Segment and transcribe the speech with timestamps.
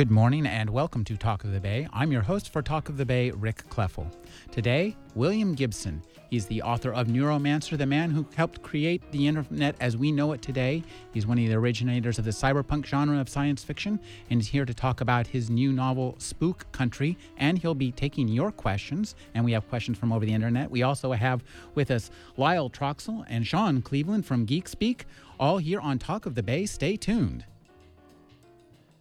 [0.00, 1.86] Good morning and welcome to Talk of the Bay.
[1.92, 4.10] I'm your host for Talk of the Bay, Rick Kleffel.
[4.50, 6.02] Today, William Gibson.
[6.30, 10.32] He's the author of Neuromancer, the man who helped create the internet as we know
[10.32, 10.82] it today.
[11.12, 14.00] He's one of the originators of the cyberpunk genre of science fiction,
[14.30, 17.18] and he's here to talk about his new novel, Spook Country.
[17.36, 20.70] And he'll be taking your questions, and we have questions from over the internet.
[20.70, 25.04] We also have with us Lyle Troxell and Sean Cleveland from Geek Speak,
[25.38, 26.64] all here on Talk of the Bay.
[26.64, 27.44] Stay tuned.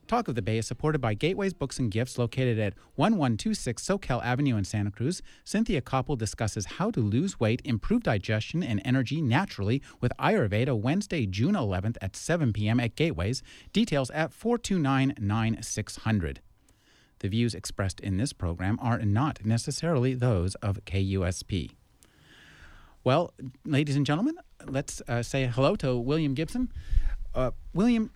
[0.10, 4.26] Talk of the Bay is supported by Gateways Books and Gifts located at 1126 Soquel
[4.26, 5.22] Avenue in Santa Cruz.
[5.44, 11.28] Cynthia Koppel discusses how to lose weight, improve digestion, and energy naturally with Ayurveda Wednesday,
[11.28, 12.80] June 11th at 7 p.m.
[12.80, 13.44] at Gateways.
[13.72, 16.42] Details at 429 9600.
[17.20, 21.70] The views expressed in this program are not necessarily those of KUSP.
[23.04, 23.32] Well,
[23.64, 26.72] ladies and gentlemen, let's uh, say hello to William Gibson.
[27.36, 28.10] Uh, William,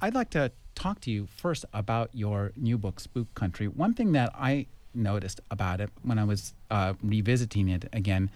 [0.00, 3.66] I'd like to talk to you first about your new book, Spook Country.
[3.66, 8.30] One thing that I noticed about it when I was uh, revisiting it again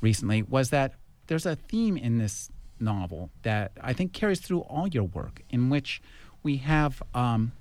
[0.00, 0.94] recently was that
[1.26, 5.68] there's a theme in this novel that I think carries through all your work, in
[5.68, 6.00] which
[6.42, 7.52] we have um,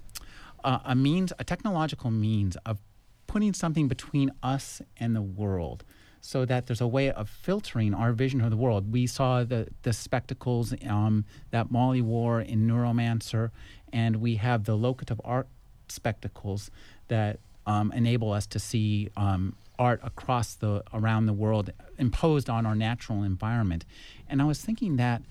[0.63, 2.79] a, a means, a technological means of
[3.25, 5.83] putting something between us and the world
[6.21, 8.91] so that there's a way of filtering our vision of the world.
[8.91, 13.51] We saw the, the spectacles um, that Molly wore in Neuromancer,
[13.93, 15.47] and we have the locative art
[15.87, 16.69] spectacles
[17.07, 22.65] that um, enable us to see um, art across the around the world imposed on
[22.65, 23.85] our natural environment.
[24.29, 25.21] And I was thinking that,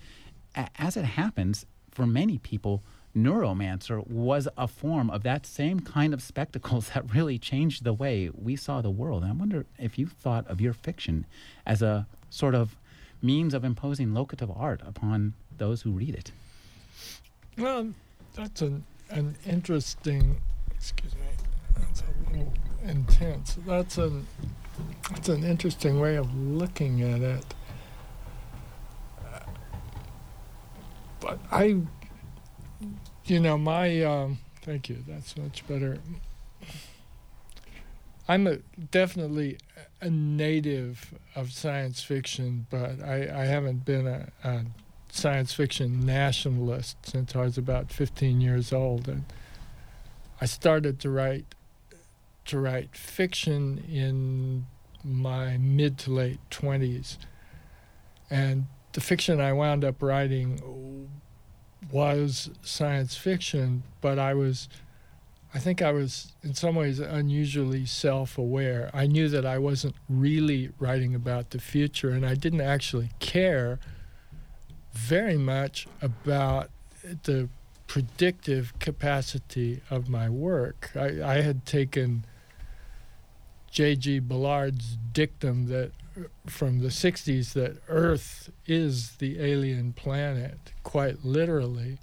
[0.55, 2.83] a- as it happens for many people,
[3.15, 8.29] Neuromancer was a form of that same kind of spectacles that really changed the way
[8.33, 9.23] we saw the world.
[9.23, 11.25] And I wonder if you thought of your fiction
[11.65, 12.75] as a sort of
[13.21, 16.31] means of imposing locative art upon those who read it.
[17.57, 17.89] Well,
[18.37, 20.39] that's an an interesting.
[20.75, 21.21] Excuse me.
[21.75, 22.53] That's a little
[22.85, 23.57] intense.
[23.65, 24.27] That's an
[25.09, 27.45] that's an interesting way of looking at it.
[31.19, 31.81] But I,
[33.25, 35.03] you know, my um, thank you.
[35.07, 35.97] That's much better.
[38.29, 38.57] I'm a,
[38.91, 39.57] definitely
[39.99, 44.65] a native of science fiction, but I, I haven't been a, a
[45.17, 49.25] science fiction nationalist since I was about 15 years old, and
[50.39, 51.45] I started to write
[52.45, 54.65] to write fiction in
[55.03, 57.17] my mid to late 20s,
[58.29, 61.09] and the fiction I wound up writing
[61.91, 64.69] was science fiction, but I was.
[65.53, 68.91] I think I was in some ways unusually self aware.
[68.93, 73.79] I knew that I wasn't really writing about the future, and I didn't actually care
[74.93, 76.69] very much about
[77.23, 77.49] the
[77.87, 80.91] predictive capacity of my work.
[80.95, 82.25] I, I had taken
[83.71, 84.19] J.G.
[84.19, 85.91] Ballard's dictum that
[86.47, 91.99] from the 60s that Earth is the alien planet, quite literally.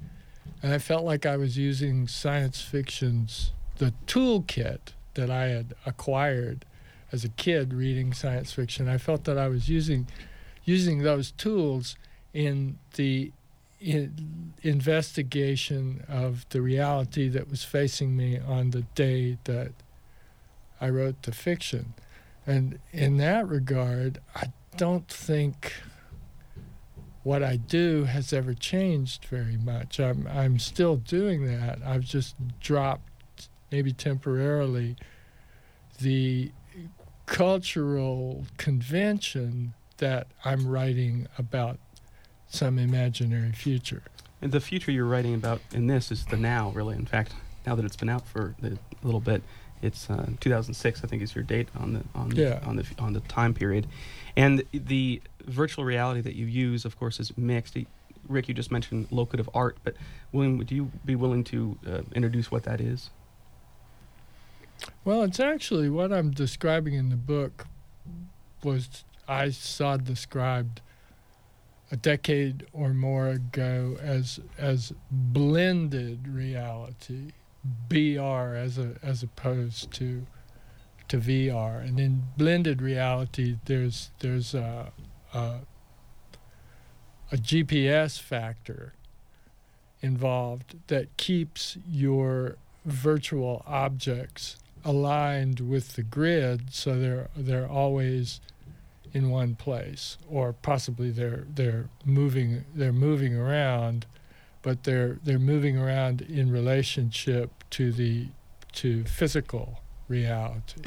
[0.63, 6.65] And I felt like I was using science fiction's, the toolkit that I had acquired
[7.13, 8.89] as a kid reading science fiction.
[8.89, 10.07] I felt that I was using
[10.65, 11.97] using those tools
[12.35, 13.33] in the
[13.81, 19.73] in investigation of the reality that was facing me on the day that
[20.81, 21.95] I wrote the fiction.
[22.47, 25.75] And in that regard, I don't think
[27.23, 30.01] what I do has ever changed very much.
[30.01, 31.79] I'm I'm still doing that.
[31.85, 34.97] I've just dropped maybe temporarily
[36.01, 36.53] the
[37.27, 41.79] cultural convention that I'm writing about
[42.55, 44.03] some imaginary future.
[44.41, 46.97] And the future you're writing about in this is the now, really.
[46.97, 47.33] In fact,
[47.67, 49.43] now that it's been out for a little bit,
[49.83, 53.13] it's uh, 2006, I think, is your date on the on the, on the on
[53.13, 53.87] the time period,
[54.37, 57.77] and the virtual reality that you use, of course, is mixed.
[58.27, 59.95] Rick, you just mentioned locative art, but
[60.33, 63.11] William, would you be willing to uh, introduce what that is?
[65.05, 67.67] Well, it's actually what I'm describing in the book
[68.63, 70.81] was I saw described
[71.91, 77.33] a decade or more ago as as blended reality,
[77.89, 80.27] BR as a as opposed to
[81.09, 81.87] to VR.
[81.87, 84.93] And in blended reality, there's there's a
[85.33, 85.61] a,
[87.33, 88.95] a GPS factor
[90.01, 98.41] involved that keeps your virtual objects aligned with the grid so they're they're always
[99.15, 104.05] in one place or possibly they're they're moving they're moving around
[104.65, 108.27] but they're they're moving around in relationship to the
[108.73, 110.83] to physical reality.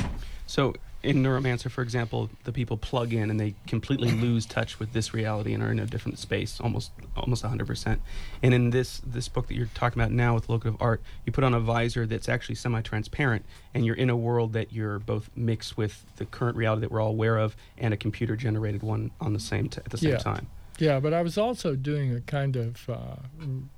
[0.46, 4.94] So in Neuromancer, for example, the people plug in and they completely lose touch with
[4.94, 8.00] this reality and are in a different space, almost almost 100%.
[8.44, 11.44] And in this this book that you're talking about now with Locative Art, you put
[11.44, 15.78] on a visor that's actually semi-transparent, and you're in a world that you're both mixed
[15.78, 19.40] with the current reality that we're all aware of and a computer-generated one on the
[19.40, 20.18] same t- at the same Yeah.
[20.18, 20.48] time.
[20.80, 23.16] Yeah, but I was also doing a kind of uh,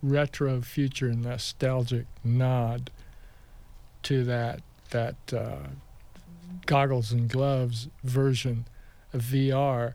[0.01, 2.91] retro future nostalgic nod
[4.03, 4.61] to that
[4.91, 5.59] that uh,
[6.65, 8.65] goggles and gloves version
[9.13, 9.93] of VR,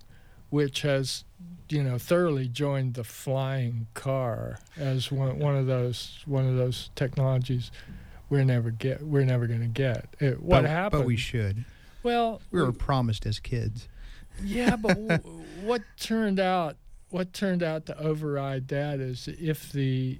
[0.50, 1.24] which has
[1.68, 6.90] you know thoroughly joined the flying car as one one of those one of those
[6.94, 7.70] technologies
[8.28, 10.06] we're never get we're never going to get.
[10.20, 11.02] It, what but, happened?
[11.02, 11.64] But we should.
[12.02, 13.88] well, We were promised as kids.
[14.42, 16.76] yeah, but w- what turned out
[17.10, 20.18] what turned out to override that is if the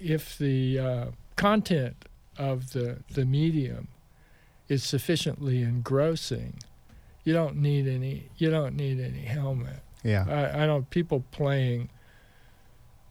[0.00, 1.06] if the uh,
[1.36, 2.04] content
[2.38, 3.88] of the the medium
[4.68, 6.54] is sufficiently engrossing,
[7.24, 9.80] you don't need any you don't need any helmet.
[10.02, 10.24] Yeah.
[10.28, 11.90] I, I don't people playing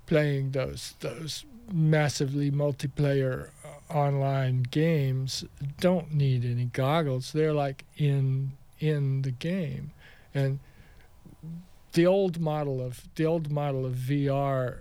[0.05, 5.45] playing those those massively multiplayer uh, online games
[5.79, 7.31] don't need any goggles.
[7.31, 9.91] They're like in in the game,
[10.33, 10.59] and
[11.93, 14.79] the old model of the old model of VR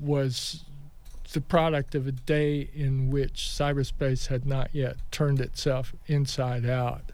[0.00, 0.64] was
[1.36, 7.12] the product of a day in which cyberspace had not yet turned itself inside out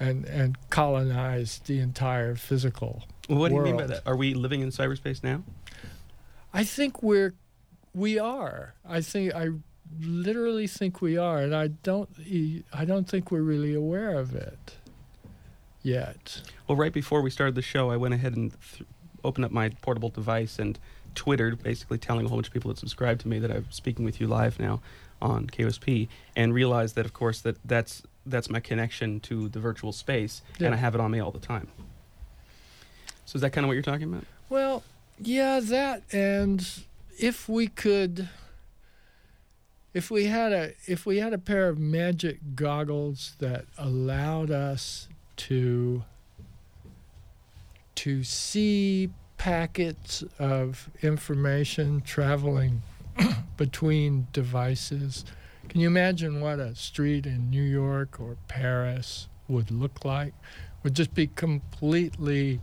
[0.00, 4.02] and and colonized the entire physical Well, what do you mean by that?
[4.04, 5.44] Are we living in cyberspace now?
[6.52, 7.34] I think we're
[7.94, 8.74] we are.
[8.84, 9.50] I think I
[10.00, 12.08] literally think we are, and I don't
[12.72, 14.74] I don't think we're really aware of it
[15.80, 16.42] yet.
[16.66, 18.82] Well, right before we started the show, I went ahead and th-
[19.22, 20.76] opened up my portable device and
[21.18, 24.04] Twittered, basically telling a whole bunch of people that subscribe to me that I'm speaking
[24.04, 24.80] with you live now
[25.20, 26.06] on KUSP,
[26.36, 30.66] and realized that, of course, that that's that's my connection to the virtual space, Yeah.
[30.66, 31.66] and I have it on me all the time.
[33.24, 34.24] So is that kind of what you're talking about?
[34.48, 34.84] Well,
[35.18, 36.64] yeah, that and
[37.18, 38.28] if we could
[39.92, 45.08] if we had a if we had a pair of magic goggles that allowed us
[45.36, 46.04] to
[47.96, 49.10] to see
[49.52, 52.82] packets of information traveling
[53.56, 55.24] between devices.
[55.70, 60.34] Can you imagine what a street in New York or Paris would look like?
[60.82, 62.60] Would just be completely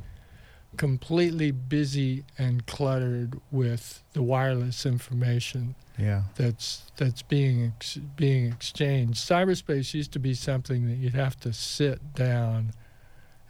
[0.77, 6.23] completely busy and cluttered with the wireless information Yeah.
[6.35, 9.17] that's that's being ex- being exchanged.
[9.27, 12.73] Cyberspace used to be something that you'd have to sit down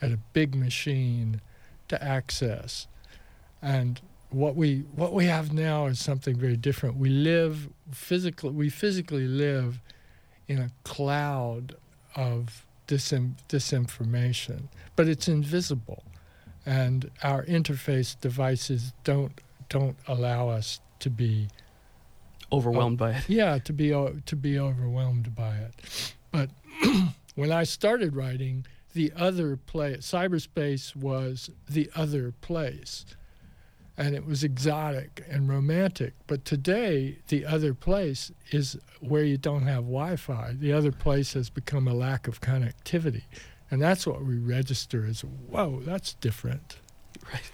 [0.01, 1.41] at a big machine
[1.89, 2.87] to access,
[3.65, 6.97] and what we what we have now is something very different.
[6.97, 9.81] We live physically we physically live
[10.47, 11.75] in a cloud
[12.15, 16.03] of disin- disinformation, but it's invisible,
[16.65, 21.47] and our interface devices don't don't allow us to be
[22.51, 23.23] Overwhelmed by it.
[23.27, 26.51] yeah to be to be overwhelmed by it but
[27.35, 33.03] when i started writing the other place cyberspace was the other place
[33.97, 39.63] and it was exotic and romantic but today the other place is where you don't
[39.63, 43.23] have wi-fi the other place has become a lack of connectivity
[43.71, 46.77] and that's what we register as whoa that's different
[47.31, 47.41] Right.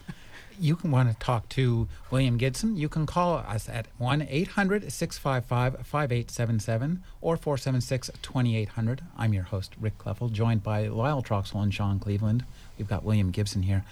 [0.59, 2.77] You can want to talk to William Gibson.
[2.77, 9.01] You can call us at 1 800 655 5877 or 476 2800.
[9.17, 12.45] I'm your host, Rick Kleffel, joined by Lyle Troxell and Sean Cleveland.
[12.77, 13.83] We've got William Gibson here.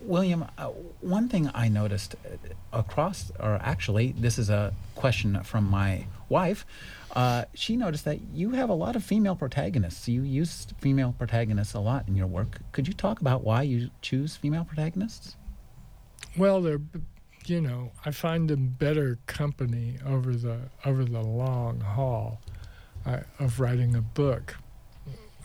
[0.00, 0.66] William, uh,
[1.00, 6.66] one thing I noticed uh, across, or actually, this is a question from my wife.
[7.14, 10.06] Uh, she noticed that you have a lot of female protagonists.
[10.06, 12.58] You use female protagonists a lot in your work.
[12.72, 15.36] Could you talk about why you choose female protagonists?
[16.36, 16.80] Well, they're,
[17.46, 22.42] you know, I find them better company over the over the long haul
[23.06, 24.56] uh, of writing a book.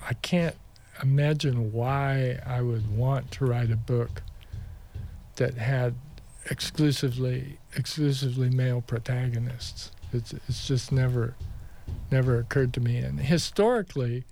[0.05, 0.55] I can't
[1.01, 4.21] imagine why I would want to write a book
[5.41, 5.95] that had
[6.51, 9.91] exclusively exclusively male protagonists.
[10.13, 11.33] It's it's just never
[12.11, 12.97] never occurred to me.
[12.97, 14.23] And historically,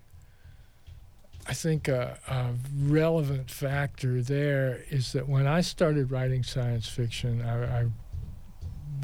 [1.47, 7.41] I think a, a relevant factor there is that when I started writing science fiction,
[7.41, 7.85] I, I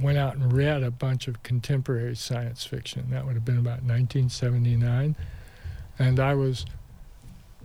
[0.04, 3.10] went out and read a bunch of contemporary science fiction.
[3.10, 5.16] That would have been about 1979.
[5.98, 6.68] And I was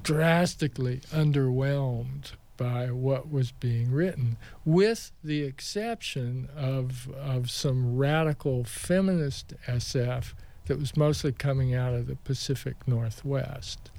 [0.03, 4.37] drastically underwhelmed by what was being written,
[4.67, 10.35] with the exception of, of some radical feminist SF
[10.67, 13.91] that was mostly coming out of the Pacific Northwest.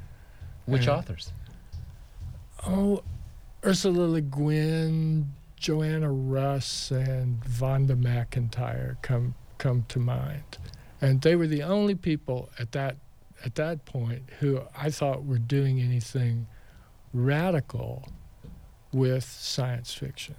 [0.67, 1.31] Which Uh, authors?
[2.63, 3.01] Oh,
[3.65, 10.59] Ursula Le Guin, Joanna Russ, and Vonda McIntyre come come to mind,
[11.01, 12.97] and they were the only people at that
[13.43, 16.45] at that point who I thought were doing anything
[17.11, 18.07] radical
[18.91, 20.35] with science fiction.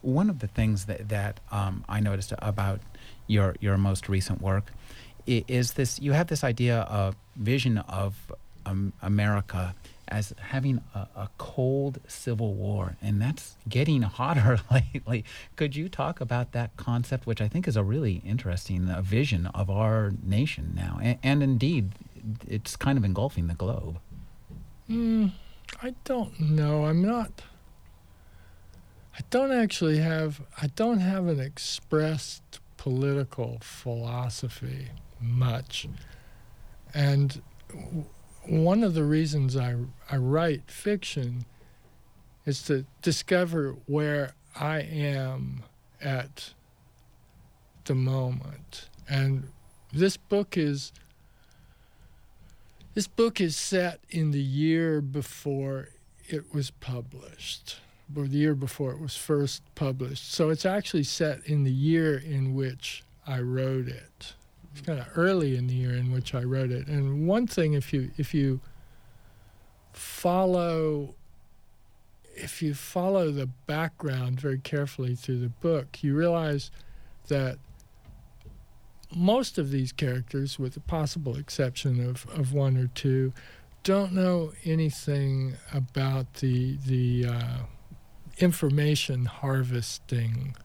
[0.00, 2.80] One of the things that that um, I noticed about
[3.26, 4.72] your your most recent work
[5.26, 8.32] is this: you have this idea of vision of
[8.66, 9.74] um, America
[10.08, 15.24] as having a, a cold civil war, and that's getting hotter lately.
[15.56, 19.46] Could you talk about that concept, which I think is a really interesting uh, vision
[19.46, 21.92] of our nation now, and, and indeed,
[22.46, 23.98] it's kind of engulfing the globe.
[24.90, 25.32] Mm,
[25.80, 26.84] I don't know.
[26.86, 27.42] I'm not.
[29.16, 30.40] I don't actually have.
[30.60, 34.88] I don't have an expressed political philosophy
[35.20, 35.86] much,
[36.94, 37.42] and
[38.46, 39.76] one of the reasons I
[40.10, 41.44] I write fiction
[42.44, 45.62] is to discover where I am
[46.00, 46.54] at
[47.84, 49.48] the moment, and
[49.92, 50.92] this book is
[52.94, 55.88] this book is set in the year before
[56.28, 57.78] it was published,
[58.14, 60.32] or the year before it was first published.
[60.32, 64.34] So it's actually set in the year in which I wrote it.
[64.72, 64.84] It's mm-hmm.
[64.84, 66.86] kind of early in the year in which I wrote it.
[66.86, 68.60] And one thing, if you if you
[69.92, 71.14] follow
[72.34, 76.70] if you follow the background very carefully through the book, you realize
[77.28, 77.58] that
[79.14, 83.32] most of these characters, with the possible exception of, of one or two,
[83.82, 87.58] don't know anything about the the uh,
[88.38, 90.56] information harvesting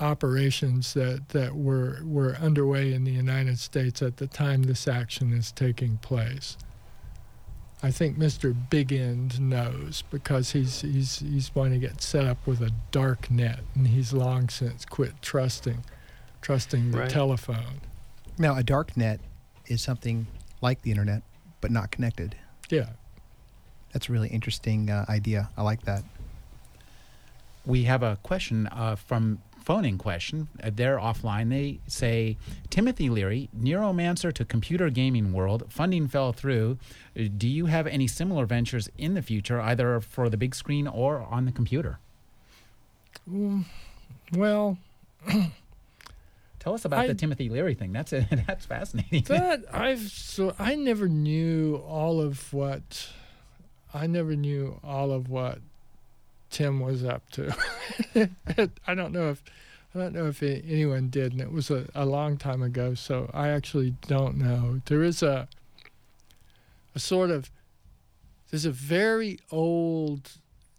[0.00, 5.32] operations that, that were were underway in the United States at the time this action
[5.32, 6.56] is taking place.
[7.82, 8.54] I think Mr.
[8.70, 13.30] Big End knows because he's he's he's going to get set up with a dark
[13.30, 15.84] net, and he's long since quit trusting
[16.42, 17.10] trusting the Right.
[17.10, 17.80] telephone.
[18.38, 19.20] Now, a dark net
[19.66, 20.26] is something
[20.60, 21.22] like the internet,
[21.60, 22.36] but not connected.
[22.68, 22.90] Yeah.
[23.92, 25.48] That's a really interesting uh, idea.
[25.56, 26.04] I like that.
[27.64, 30.48] we have a question uh, from phoning question.
[30.60, 31.48] Uh, they're offline.
[31.50, 32.36] They say
[32.70, 35.66] Timothy Leary, neuromancer to computer gaming world.
[35.68, 36.78] Funding fell through.
[37.16, 40.88] Uh, Do you have any similar ventures in the future, either for the big screen
[40.88, 42.00] or on the computer?
[43.30, 43.64] Mm,
[44.32, 44.78] well,
[46.62, 47.92] Tell us about I- the Timothy Leary thing.
[47.92, 48.26] That's it.
[48.46, 49.24] That's fascinating.
[49.24, 53.08] that I've so I never knew all of what
[53.92, 55.58] I never knew all of what
[56.50, 57.52] Tim was up to.
[58.86, 59.42] I don't know if
[59.94, 62.94] I don't know if a- anyone did, and it was a, a long time ago,
[62.94, 64.80] so I actually don't know.
[64.86, 65.48] There is a
[66.94, 67.50] a sort of
[68.50, 70.30] there's a very old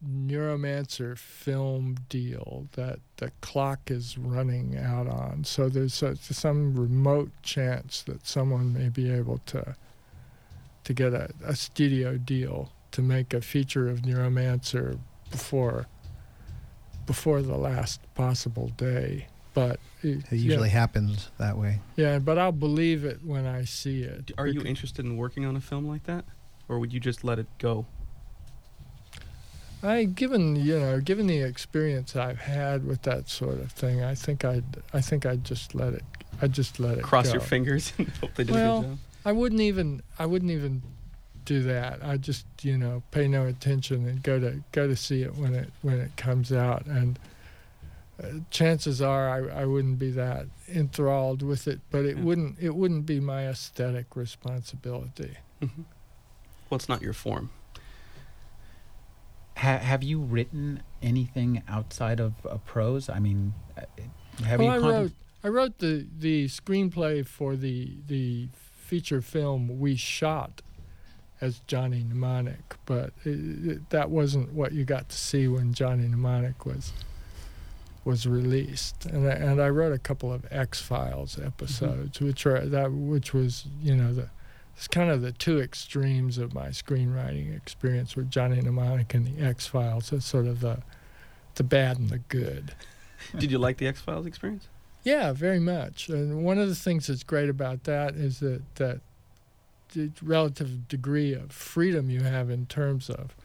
[0.08, 5.44] neuromancer film deal that the clock is running out on.
[5.44, 9.76] So there's a, some remote chance that someone may be able to
[10.84, 15.00] to get a, a studio deal to make a feature of neuromancer
[15.32, 15.88] before
[17.06, 19.28] before the last possible day.
[19.54, 21.80] But it, It usually yeah, happens that way.
[21.96, 24.32] yeah, but I'll believe it when I see it.
[24.38, 26.26] Are you interested in working on a film like that,
[26.68, 27.86] or would you just let it go?
[29.84, 34.16] I given you know given the experience I've had with that sort of thing, I
[34.16, 34.64] think I'd
[34.94, 36.04] I think I'd just let it
[36.42, 37.34] I'd just let it Cross go.
[37.34, 38.98] your fingers and hope they did Well, a good job.
[39.26, 40.82] I wouldn't even I wouldn't even
[41.46, 42.00] do that.
[42.04, 45.54] I just you know pay no attention and go to go to see it when
[45.54, 46.86] it when it comes out.
[46.86, 47.20] And
[48.24, 52.24] uh, chances are I, I wouldn't be that enthralled with it, but it Yeah.
[52.24, 55.38] wouldn't it wouldn't be my aesthetic responsibility.
[55.62, 55.84] Mhm.
[56.70, 57.50] Well, it's not your form.
[59.58, 63.10] Ha- have you written anything outside of uh, prose?
[63.10, 63.82] I mean, uh,
[64.44, 65.12] have well, you I contem- wrote
[65.44, 70.62] I wrote the the screenplay for the the feature film we shot
[71.42, 76.08] as Johnny Mnemonic, but it, it, that wasn't what you got to see when Johnny
[76.08, 76.94] Mnemonic was
[78.06, 79.06] was released.
[79.06, 82.28] And I, and I wrote a couple of X Files episodes, mm-hmm.
[82.28, 84.30] which are that which was you know the
[84.76, 89.44] it's kind of the two extremes of my screenwriting experience with Johnny Mnemonic and the
[89.44, 90.12] X Files.
[90.12, 90.80] It's sort of the
[91.56, 92.74] the bad and the good.
[93.38, 94.68] Did you like the X Files experience?
[95.04, 96.10] Yeah, very much.
[96.10, 99.02] And one of the things that's great about that is that that
[99.94, 103.36] the relative degree of freedom you have in terms of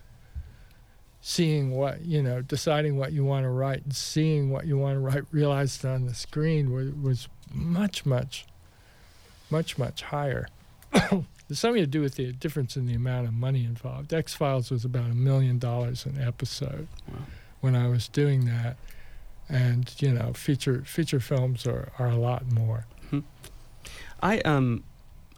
[1.20, 4.94] seeing what you know, deciding what you want to write, and seeing what you want
[4.96, 8.46] to write realized on the screen was, was much, much,
[9.50, 10.48] much, much higher.
[11.48, 14.12] There's something to do with the difference in the amount of money involved.
[14.12, 17.20] X Files was about a million dollars an episode wow.
[17.60, 18.76] when I was doing that,
[19.48, 22.86] and you know, feature feature films are, are a lot more.
[23.10, 23.20] Hmm.
[24.22, 24.84] I um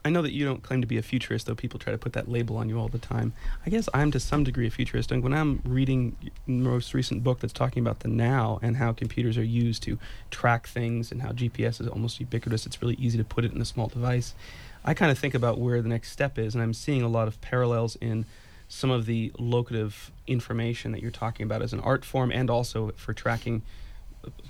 [0.03, 2.13] I know that you don't claim to be a futurist, though people try to put
[2.13, 3.33] that label on you all the time.
[3.65, 5.11] I guess I'm to some degree a futurist.
[5.11, 6.15] And when I'm reading
[6.47, 9.99] the most recent book that's talking about the now and how computers are used to
[10.31, 13.61] track things and how GPS is almost ubiquitous, it's really easy to put it in
[13.61, 14.33] a small device.
[14.83, 17.27] I kind of think about where the next step is, and I'm seeing a lot
[17.27, 18.25] of parallels in
[18.67, 22.91] some of the locative information that you're talking about as an art form and also
[22.95, 23.63] for tracking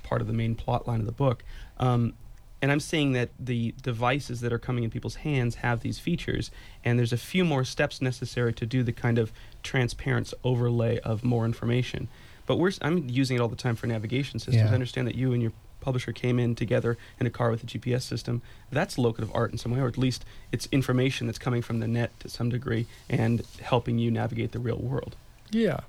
[0.02, 1.44] part of the main plot line of the book.
[1.78, 2.14] Um,
[2.60, 6.52] and I'm seeing that the devices that are coming in people's hands have these features,
[6.84, 9.32] and there's a few more steps necessary to do the kind of
[9.64, 12.08] transparent overlay of more information.
[12.46, 14.56] But we're I'm using it all the time for navigation systems.
[14.56, 14.70] Yeah.
[14.70, 17.66] I understand that you and your publisher came in together in a car with a
[17.66, 18.40] GPS system.
[18.70, 21.88] That's locative art in some way, or at least it's information that's coming from the
[21.88, 25.16] net to some degree and helping you navigate the real world.
[25.50, 25.80] Yeah,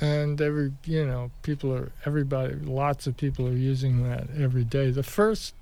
[0.00, 4.90] and every you know people are everybody lots of people are using that every day.
[4.90, 5.54] The first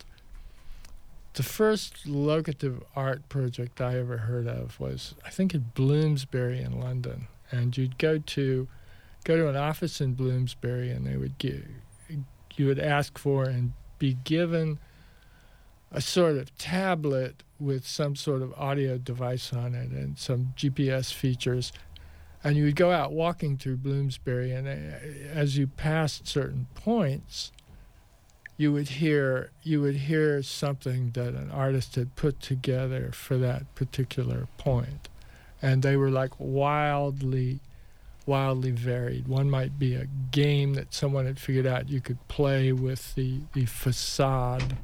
[1.34, 6.80] the first locative art project I ever heard of was I think at Bloomsbury in
[6.80, 8.68] London, and you'd go to
[9.24, 11.64] go to an office in Bloomsbury, and they would give
[12.58, 14.78] you would ask for and be given
[15.90, 21.12] a sort of tablet with some sort of audio device on it and some GPS
[21.12, 21.72] features.
[22.44, 27.50] And you would go out walking through Bloomsbury, and uh, as you passed certain points,
[28.56, 33.72] you would hear you would hear something that an artist had put together for that
[33.74, 35.08] particular point
[35.60, 37.60] and they were like wildly
[38.28, 42.70] wildly varied one might be a game that someone had figured out you could play
[42.72, 44.76] with the, the facade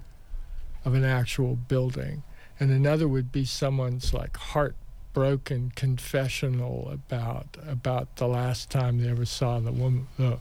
[0.85, 2.23] of an actual building
[2.59, 9.25] and another would be someone's like heartbroken confessional about about the last time they ever
[9.27, 10.39] saw the woman the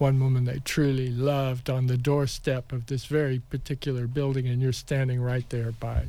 [0.00, 4.72] one woman they truly loved on the doorstep of this very particular building, and you're
[4.72, 6.08] standing right there by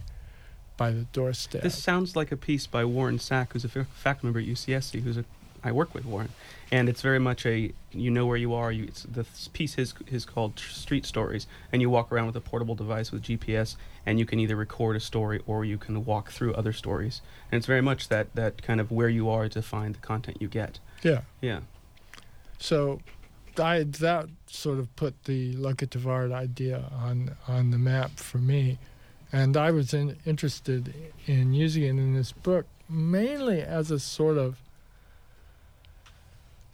[0.77, 1.61] by the doorstep.
[1.61, 5.17] This sounds like a piece by Warren Sack, who's a faculty member at UCSC, who's
[5.17, 5.25] a
[5.63, 6.29] I work with Warren,
[6.71, 8.71] and it's very much a you know where you are.
[8.71, 12.41] You it's, the piece is is called Street Stories, and you walk around with a
[12.41, 16.31] portable device with GPS, and you can either record a story or you can walk
[16.31, 17.21] through other stories,
[17.51, 20.37] and it's very much that that kind of where you are to find the content
[20.39, 20.79] you get.
[21.03, 21.21] Yeah.
[21.41, 21.61] Yeah.
[22.57, 22.99] So
[23.57, 28.79] I, that sort of put the locative art idea on on the map for me,
[29.31, 30.93] and I was in, interested
[31.27, 34.57] in using it in this book mainly as a sort of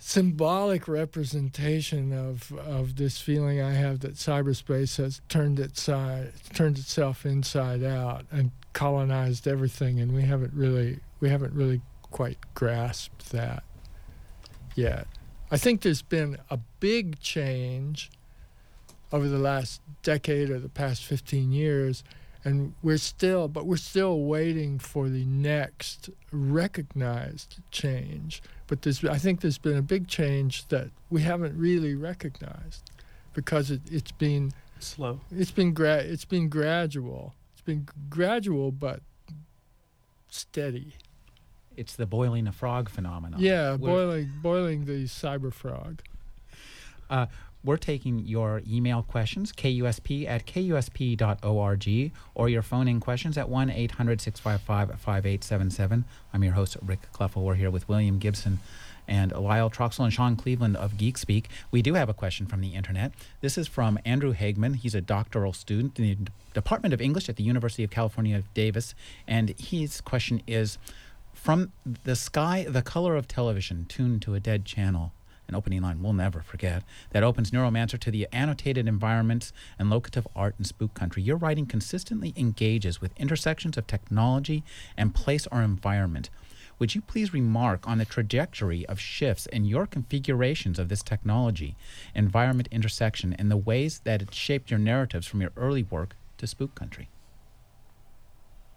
[0.08, 6.78] symbolic representation of of this feeling I have that cyberspace has turned its side, turned
[6.78, 13.34] itself inside out and colonized everything, and we haven't really we haven't really quite grasped
[13.34, 13.66] that
[14.76, 15.08] yet.
[15.52, 18.10] I think there's been a big change
[19.12, 22.06] over the last decade or the past 15 years
[22.46, 29.18] and we're still but we're still waiting for the next recognized change but there's i
[29.18, 32.92] think there's been a big change that we haven't really recognized
[33.34, 39.02] because it, it's been slow it's been gra- it's been gradual it's been gradual but
[40.30, 40.94] steady
[41.78, 43.40] it's the boiling a frog phenomenon.
[43.40, 46.02] Yeah, we're, boiling boiling the cyber frog.
[47.10, 47.28] Uh,
[47.68, 53.70] we're taking your email questions, kusp at kusp.org, or your phone in questions at 1
[53.70, 56.06] 800 655 5877.
[56.34, 57.44] I'm your host, Rick Kleffel.
[57.44, 58.60] We're here with William Gibson
[59.06, 61.50] and Lyle Troxell and Sean Cleveland of Geek Speak.
[61.70, 63.12] We do have a question from the internet.
[63.42, 64.78] This is from Andrew Hagman.
[64.78, 68.96] He's a doctoral student in the Department of English at the University of California, Davis.
[69.28, 70.78] And his question is
[71.34, 75.12] from the sky, the color of television tuned to a dead channel,
[75.48, 80.28] an opening line we'll never forget, that opens Neuromancer to the annotated environments and locative
[80.36, 81.24] art in spook country.
[81.24, 84.64] Your writing consistently engages with intersections of technology
[84.98, 86.30] and place or environment.
[86.80, 91.76] would you please remark on the trajectory of shifts in your configurations of this technology,
[92.14, 96.46] environment intersection, and the ways that it shaped your narratives from your early work to
[96.46, 97.10] Spook Country?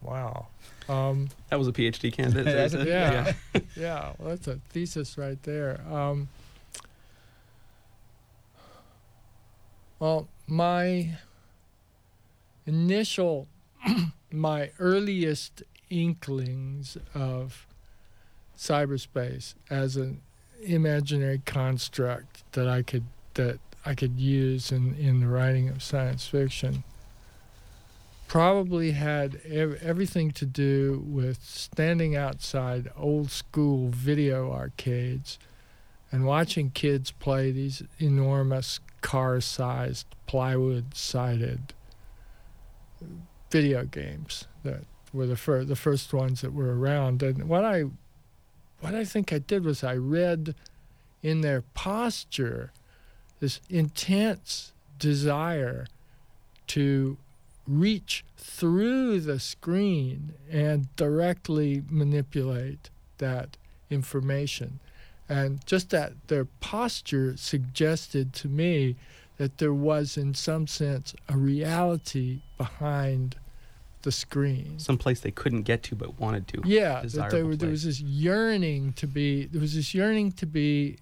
[0.00, 0.46] Wow.
[0.88, 2.44] Um, That was a PhD candidate.
[2.56, 2.86] That's a- it?
[2.88, 3.32] yeah.
[3.76, 5.80] yeah, well, that's a thesis right there.
[5.90, 6.28] Um,
[10.00, 11.18] well, my
[12.66, 13.46] initial,
[14.32, 17.66] my earliest inklings of
[18.56, 20.20] cyberspace as an
[20.62, 26.26] imaginary construct that I could that I could use in, in the writing of science
[26.26, 26.84] fiction
[28.28, 35.38] probably had ev- everything to do with standing outside old school video arcades
[36.12, 41.74] and watching kids play these enormous car sized, plywood sided
[43.50, 47.22] video games that were the, fir- the first ones that were around.
[47.22, 47.84] And what I,
[48.80, 50.54] what I think I did was I read
[51.22, 52.72] in their posture
[53.40, 55.86] this intense desire
[56.68, 57.16] to
[57.66, 63.56] reach through the screen and directly manipulate that
[63.90, 64.80] information.
[65.30, 68.96] And just that their posture suggested to me
[69.36, 73.36] that there was, in some sense, a reality behind
[74.02, 74.78] the screen.
[74.78, 76.62] Some place they couldn't get to but wanted to.
[76.64, 80.98] Yeah, that were, there was this yearning to be there was this yearning to be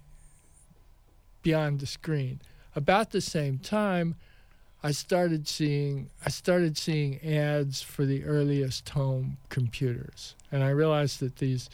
[1.41, 2.39] beyond the screen.
[2.75, 4.15] About the same time,
[4.83, 11.19] I started seeing I started seeing ads for the earliest home computers, and I realized
[11.21, 11.69] that these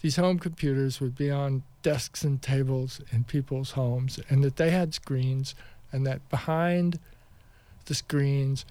[0.00, 4.70] these home computers would be on desks and tables in people's homes, and that they
[4.70, 5.54] had screens,
[5.92, 6.98] and that behind
[7.84, 8.64] the screens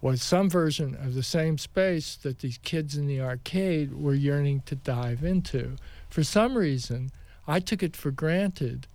[0.00, 4.62] was some version of the same space that these kids in the arcade were yearning
[4.64, 5.76] to dive into.
[6.08, 7.10] For some reason,
[7.48, 8.86] I took it for granted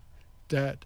[0.47, 0.85] that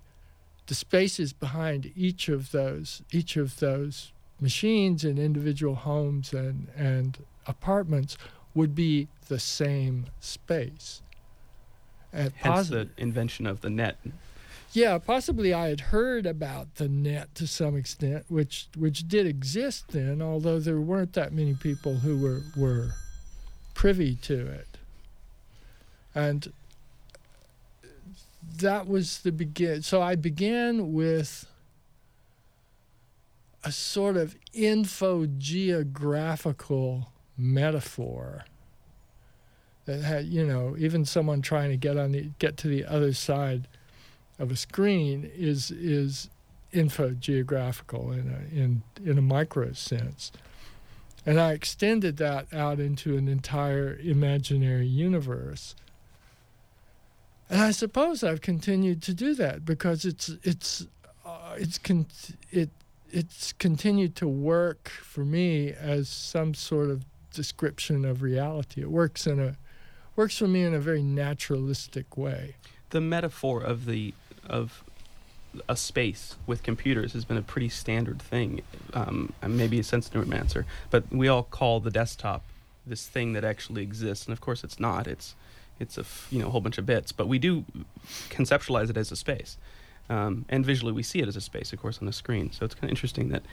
[0.66, 7.18] the spaces behind each of those each of those machines in individual homes and, and
[7.46, 8.18] apartments
[8.54, 11.02] would be the same space.
[12.14, 13.98] And Hence posi- the invention of the net.
[14.74, 19.90] yeah, possibly I had heard about the net to some extent, which which did exist
[19.90, 22.92] then, although there weren't that many people who were were
[23.74, 24.68] privy to it.
[26.16, 26.52] And
[28.58, 29.82] that was the begin.
[29.84, 31.46] So I began with
[33.64, 38.46] a sort of info geographical metaphor
[39.88, 43.68] that you know, even someone trying to get on the get to the other side
[44.38, 46.30] of a screen is is
[46.72, 50.32] info geographical in a in in a micro sense.
[51.26, 55.76] And I extended that out into an entire imaginary universe.
[57.50, 60.86] And I suppose I've continued to do that because it's it's
[61.26, 62.08] uh, it's con-
[62.52, 62.70] it
[63.10, 68.82] it's continued to work for me as some sort of description of reality.
[68.82, 69.56] It works in a
[70.18, 72.56] works for me in a very naturalistic way.
[72.90, 74.14] The metaphor of the
[74.50, 74.84] of
[75.70, 78.62] a space with computers has been a pretty standard thing.
[78.94, 82.44] Um, maybe a sense neuromancer, but we all call the desktop
[82.86, 85.08] this thing that actually exists, and of course it's not.
[85.08, 85.36] It's
[85.80, 87.66] it's a f- you know a whole bunch of bits, but we do
[88.30, 89.58] conceptualize it as a space,
[90.10, 92.52] um, and visually we see it as a space, of course, on the screen.
[92.52, 93.44] So it's kind of interesting that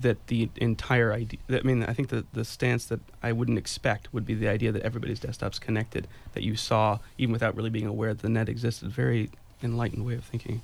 [0.00, 1.40] that the entire idea.
[1.50, 4.72] I mean, I think the the stance that I wouldn't expect would be the idea
[4.72, 6.06] that everybody's desktop's connected.
[6.34, 8.90] That you saw even without really being aware that the net existed.
[8.90, 9.30] Very
[9.62, 10.62] enlightened way of thinking.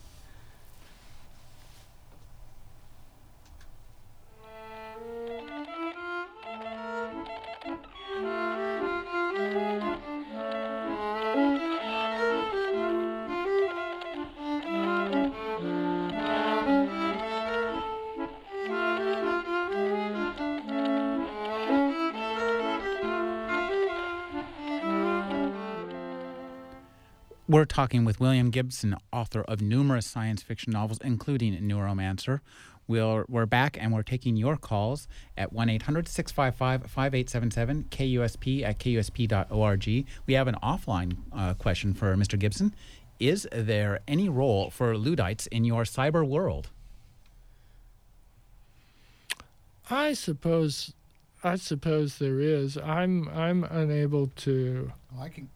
[27.75, 32.39] Talking with William Gibson, author of numerous science fiction novels, including Neuromancer.
[32.87, 38.79] We're, we're back and we're taking your calls at 1 800 655 5877, KUSP at
[38.79, 40.07] KUSP.org.
[40.25, 42.39] We have an offline uh, question for Mr.
[42.39, 42.77] Gibson.
[43.19, 46.71] Is there any role for Luddites in your cyber world?
[49.91, 50.93] I suppose
[51.43, 52.79] I suppose there is.
[52.79, 55.49] I'm I'm unable to Oh, I can.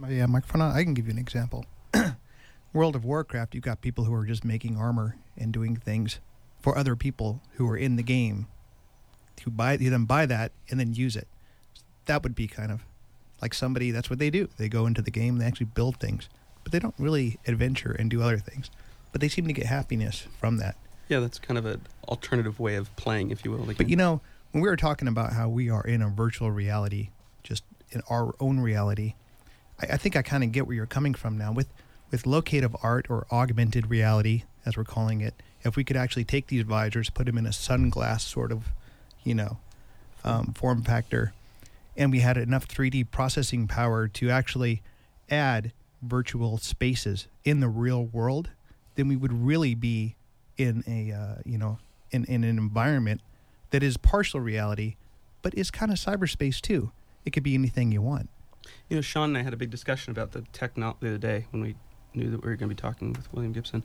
[0.00, 0.62] Uh, microphone?
[0.62, 1.66] I can give you an example.
[2.72, 6.20] World of Warcraft, you've got people who are just making armor and doing things
[6.60, 8.46] for other people who are in the game,
[9.44, 11.28] who buy who then buy that and then use it.
[12.06, 12.84] That would be kind of
[13.42, 14.48] like somebody that's what they do.
[14.56, 16.28] They go into the game, they actually build things,
[16.62, 18.70] but they don't really adventure and do other things.
[19.10, 20.76] But they seem to get happiness from that.
[21.08, 23.66] Yeah, that's kind of an alternative way of playing, if you will.
[23.76, 27.10] But you know, when we were talking about how we are in a virtual reality,
[27.42, 29.14] just in our own reality,
[29.80, 31.68] I, I think I kind of get where you're coming from now with
[32.10, 35.34] with locative art or augmented reality, as we're calling it.
[35.64, 38.66] If we could actually take these visors, put them in a sunglass sort of,
[39.24, 39.56] you know,
[40.22, 41.32] um, form factor,
[41.96, 44.82] and we had enough 3D processing power to actually
[45.30, 48.50] add virtual spaces in the real world,
[48.96, 50.16] then we would really be
[50.58, 51.78] in a uh, you know
[52.10, 53.20] in, in an environment
[53.70, 54.96] that is partial reality,
[55.40, 56.90] but is kind of cyberspace too.
[57.24, 58.28] It could be anything you want.
[58.88, 61.46] You know, Sean and I had a big discussion about the techno the other day
[61.50, 61.76] when we
[62.14, 63.84] knew that we were going to be talking with William Gibson.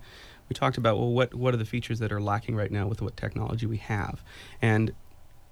[0.50, 3.02] We talked about well, what what are the features that are lacking right now with
[3.02, 4.24] what technology we have,
[4.62, 4.94] and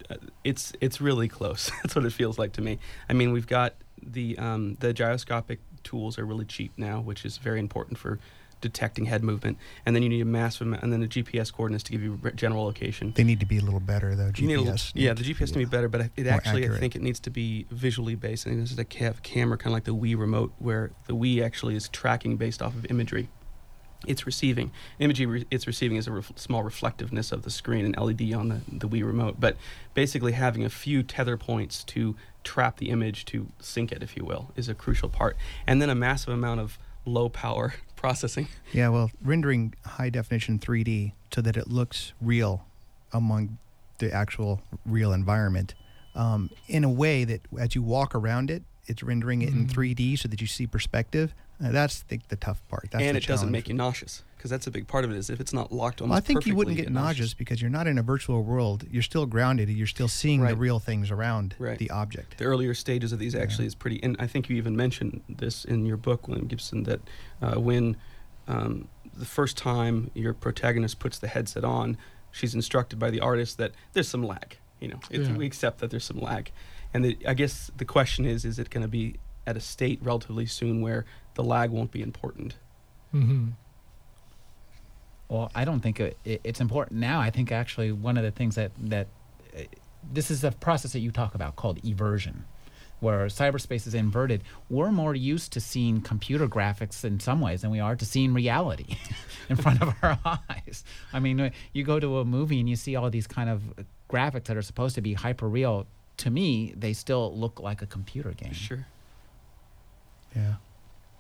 [0.10, 1.72] uh, it's it's really close.
[1.84, 2.80] That's what it feels like to me.
[3.10, 7.38] I mean, we've got the um, the gyroscopic tools are really cheap now, which is
[7.38, 8.20] very important for
[8.62, 11.84] detecting head movement, and then you need a massive amount, and then the GPS coordinates
[11.84, 13.14] to give you general location.
[13.16, 14.32] They need to be a little better though.
[14.38, 14.92] A little- GPS.
[14.96, 17.30] yeah, the GPS to be uh, better, but it actually I think it needs to
[17.30, 18.48] be visually based.
[18.48, 21.16] I think this is a ca- camera, kind of like the Wii remote, where the
[21.16, 23.30] Wii actually is tracking based off of imagery.
[24.08, 25.26] It's receiving imagery.
[25.26, 28.62] Re- it's receiving is a ref- small reflectiveness of the screen and LED on the
[28.72, 29.58] the Wii remote, but
[29.94, 34.24] basically having a few tether points to trap the image to sync it, if you
[34.24, 38.48] will, is a crucial part, and then a massive amount of low power processing.
[38.72, 42.66] Yeah, well, rendering high definition 3D so that it looks real
[43.14, 43.58] among
[44.00, 45.74] the actual real environment
[46.16, 49.72] um, in a way that as you walk around it, it's rendering it in Mhm.
[49.72, 51.34] 3D so that you see perspective.
[51.64, 52.88] Uh, that's the, the tough part.
[52.92, 55.18] That's and it doesn't make you nauseous because that's a big part of it.
[55.18, 56.10] Is if it's not locked on.
[56.10, 58.86] Well, I think you wouldn't get you nauseous because you're not in a virtual world.
[58.92, 59.70] You're still grounded.
[59.70, 61.80] You're still seeing the real things around Right.
[61.80, 62.38] the object.
[62.38, 63.42] the earlier stages of these Yeah.
[63.42, 66.84] actually is pretty and i think you even mentioned this in your book william gibson
[66.84, 67.00] that
[67.42, 67.98] uh, when
[68.48, 71.98] um, the first time your protagonist puts the headset on
[72.32, 75.36] she's instructed by the artist that there's some lag you know it's, Yeah.
[75.38, 76.52] we accept that there's some lag
[76.94, 79.16] and the, i guess the question is is it going to be
[79.48, 81.06] at a state relatively soon where
[81.36, 82.56] the lag won't be important
[83.12, 83.50] hmm
[85.28, 87.20] Well, I don't think it, it, it's important now.
[87.20, 89.08] I think actually one of the things that that
[89.58, 89.62] uh,
[90.12, 92.44] this is a process that you talk about called eversion,
[93.00, 94.44] where cyberspace is inverted.
[94.70, 98.34] We're more used to seeing computer graphics in some ways than we are to seeing
[98.34, 98.98] reality
[99.50, 100.84] in front of our eyes.
[101.12, 103.64] I mean, uh, you go to a movie and you see all these kind of
[104.10, 105.88] graphics that are supposed to be hyper real.
[106.18, 108.54] To me, they still look like a computer game.
[108.54, 108.86] sure
[110.36, 110.56] Yeah.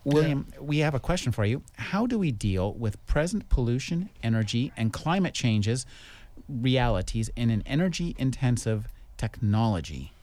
[0.05, 1.63] William, we have a question for you.
[1.73, 5.85] How do we deal with present pollution, energy, and climate changes
[6.47, 8.87] realities in an energy intensive
[9.17, 10.13] technology?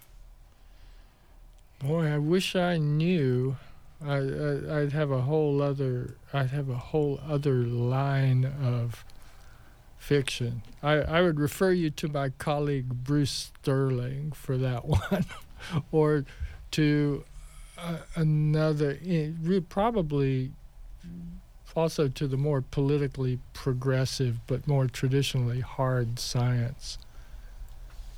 [1.80, 3.56] Boy, I wish I knew.
[4.04, 9.04] I, I'd have a whole other I'd have a whole other line of
[9.98, 10.62] fiction.
[10.82, 15.24] I, I would refer you to my colleague Bruce Sterling for that one,
[15.90, 16.24] or
[16.72, 17.24] to
[17.82, 19.30] uh, another eh,
[19.68, 20.52] probably
[21.74, 26.98] also to the more politically progressive but more traditionally hard science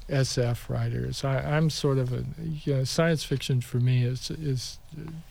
[0.09, 1.24] SF writers.
[1.24, 4.79] I, I'm sort of a you know, science fiction for me is is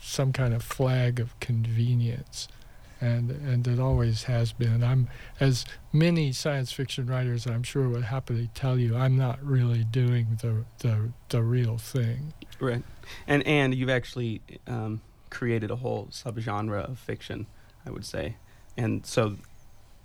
[0.02, 2.48] some kind of flag of convenience,
[3.04, 4.84] and and it always has been.
[4.84, 8.96] I'm as many science fiction writers I'm sure would happily tell you.
[8.96, 12.34] I'm not really doing the the the real thing.
[12.60, 12.84] Right,
[13.28, 17.48] and and you've actually um, created a whole subgenre of fiction,
[17.86, 18.38] I would say,
[18.78, 19.38] and so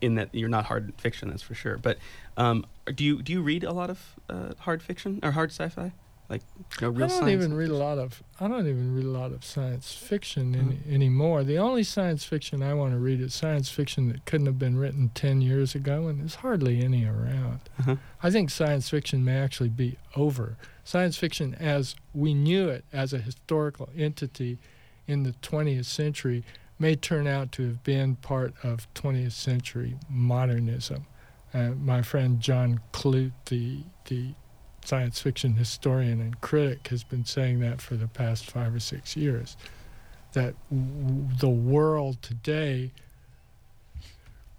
[0.01, 1.77] in that you're not hard fiction, that's for sure.
[1.77, 1.99] But
[2.37, 5.93] um, do you do you read a lot of uh, hard fiction or hard sci-fi,
[6.29, 6.43] like
[6.81, 9.33] know, real I don't even read a lot of I don't even read a lot
[9.33, 11.43] of science fiction any, anymore.
[11.43, 14.77] The only science fiction I want to read is science fiction that couldn't have been
[14.77, 17.61] written ten years ago, and there's hardly any around.
[17.81, 17.97] Uh-huh.
[18.23, 20.57] I think science fiction may actually be over.
[20.85, 24.59] Science fiction, as we knew it as a historical entity
[25.07, 26.45] in the 20th century,
[26.79, 31.07] may turn out to have been part of 20th century modernism.
[31.53, 34.35] Uh, my friend John Clute, the the
[34.89, 39.17] science fiction historian and critic, has been saying that for the past five or six
[39.17, 39.57] years.
[40.33, 42.93] That w- the world today,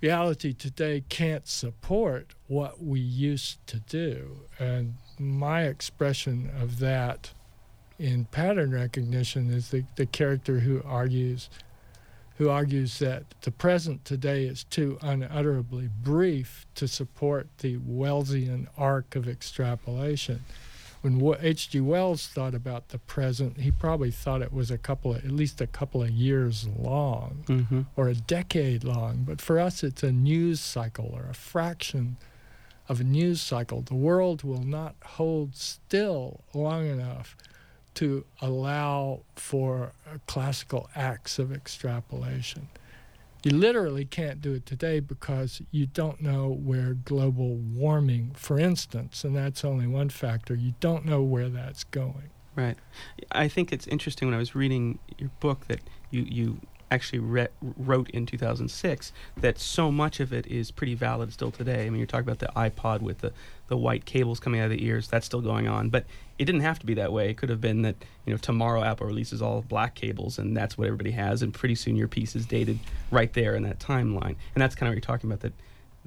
[0.01, 4.41] reality today, can't support what we used to do.
[4.59, 7.31] And my expression of that
[7.97, 11.49] in pattern recognition is the, the character who argues
[12.39, 19.13] who argues that the present today is too unutterably brief to support the Wellesian arc
[19.15, 20.39] of extrapolation.
[21.01, 21.81] when H.G.
[21.81, 25.59] Wells thought about the present, he probably thought it was a couple of, at least
[25.59, 27.81] a couple of years long Mm-hmm.
[27.97, 29.23] or a decade long.
[29.27, 32.15] But for us, it's a news cycle or a fraction
[32.87, 33.81] of a news cycle.
[33.81, 37.35] The world will not hold still long enough
[37.95, 39.93] to allow for
[40.27, 42.69] classical acts of extrapolation.
[43.43, 49.23] You literally can't do it today because you don't know where global warming, for instance,
[49.23, 52.29] and that's only one factor, you don't know where that's going.
[52.55, 52.77] Right.
[53.31, 55.79] I think it's interesting when I was reading your book that
[56.11, 56.59] you, you
[56.91, 61.85] actually re- wrote in 2006 that so much of it is pretty valid still today.
[61.85, 63.31] I mean, you're talking about the iPod with the,
[63.67, 65.89] the white cables coming out of the ears, that's still going on.
[65.89, 66.05] But
[66.39, 67.29] it didn't have to be that way.
[67.29, 70.77] It could have been that, you know, tomorrow Apple releases all black cables and that's
[70.77, 71.41] what everybody has.
[71.41, 72.79] And pretty soon your piece is dated
[73.11, 74.35] right there in that timeline.
[74.55, 75.53] And that's kind of what you're talking about that,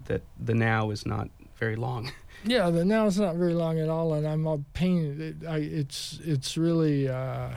[0.07, 2.11] that the now is not very long.
[2.45, 5.21] Yeah, the now is not very long at all, and I'm all pained.
[5.21, 7.51] It, I, it's it's really uh,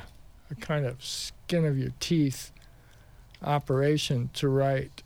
[0.52, 2.52] a kind of skin of your teeth
[3.42, 5.02] operation to write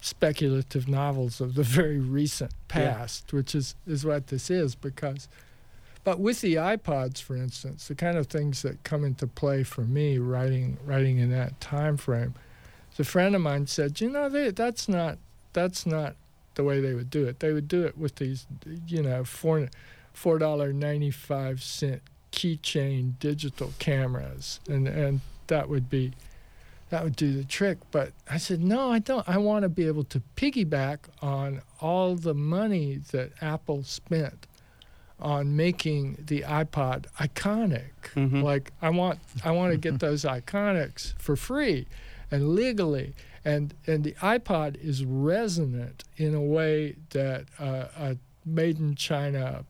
[0.00, 4.76] speculative novels of the very recent past, which is is what this is.
[4.76, 5.28] Because,
[6.08, 9.82] but with the iPods, for instance, the kind of things that come into play for
[9.82, 12.32] me writing writing in that time frame,
[12.98, 15.18] a friend of mine said, you know, they, that's not
[15.52, 16.16] that's not
[16.54, 17.40] the way they would do it.
[17.40, 18.46] They would do it with these,
[18.86, 19.68] you know, four
[20.14, 22.00] four dollar ninety five cent
[22.32, 26.12] keychain digital cameras, and and that would be
[26.88, 27.76] that would do the trick.
[27.90, 29.28] But I said, no, I don't.
[29.28, 34.46] I want to be able to piggyback on all the money that Apple spent
[35.20, 37.90] on making the iPod iconic.
[38.14, 38.42] Mhm.
[38.42, 41.86] Like I want I want to get those iconics for free
[42.30, 43.14] and legally.
[43.44, 49.64] And and the iPod is resonant in a way that uh, a made in China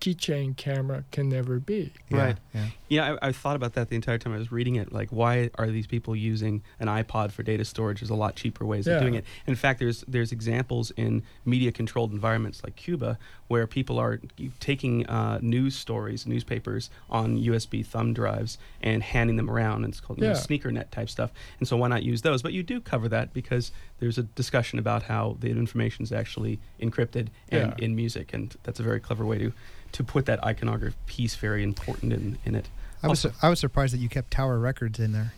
[0.00, 1.92] keychain camera can never be.
[2.10, 2.36] Yeah, Right.
[2.54, 2.66] Yeah.
[2.90, 4.92] Yeah, I, I thought about that the entire time I was reading it.
[4.92, 8.00] Like, why are these people using an iPod for data storage?
[8.00, 8.94] There's a lot cheaper ways Yeah.
[8.94, 9.24] of doing it.
[9.46, 14.20] In fact, there's there's examples in media-controlled environments like Cuba where people are
[14.58, 19.84] taking uh, news stories, newspapers on USB thumb drives and handing them around.
[19.84, 20.38] And it's called you know, Yeah.
[20.40, 21.30] sneaker net type stuff.
[21.60, 22.42] And so why not use those?
[22.42, 26.58] But you do cover that because there's a discussion about how the information is actually
[26.80, 27.84] encrypted and Yeah.
[27.84, 29.52] in music, and that's a very clever way to
[29.92, 32.68] to put that iconography piece very important in in it.
[33.02, 35.32] I was Also- I was surprised that you kept Tower Records in there.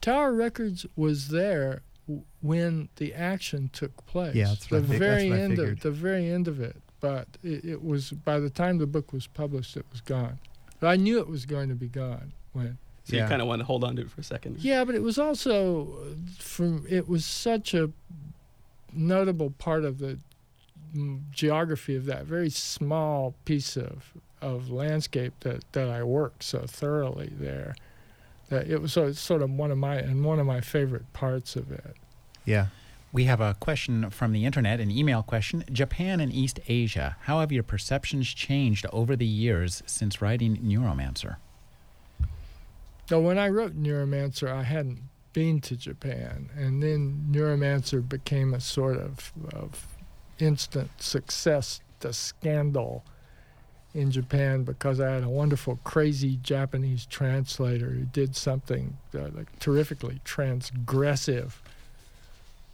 [0.00, 4.34] Tower Records was there w- when the action took place.
[4.34, 5.72] Yeah, that's the what I fig- that's very what end figured.
[5.78, 6.76] of the very end of it.
[7.00, 10.38] But it, it was by the time the book was published, it was gone.
[10.80, 12.78] But I knew it was going to be gone when.
[13.04, 13.22] So Yeah.
[13.24, 14.58] you kind of want to hold on to it for a second.
[14.60, 17.90] Yeah, but it was also uh, from it was such a
[18.92, 20.18] notable part of the
[20.94, 26.60] mm, geography of that very small piece of of landscape that that I worked so
[26.66, 27.74] thoroughly there.
[28.48, 31.12] That it was so it's sort of one of my and one of my favorite
[31.12, 31.96] parts of it.
[32.44, 32.66] Yeah.
[33.12, 35.64] We have a question from the internet, an email question.
[35.72, 41.36] Japan and East Asia, how have your perceptions changed over the years since writing Neuromancer?
[43.10, 45.00] Now, when I wrote Neuromancer, I hadn't
[45.32, 49.86] been to Japan, and then Neuromancer became a sort of, of
[50.38, 53.04] instant success, the scandal
[53.94, 59.58] in Japan because I had a wonderful, crazy Japanese translator who did something uh, like
[59.58, 61.52] terrifically transgressive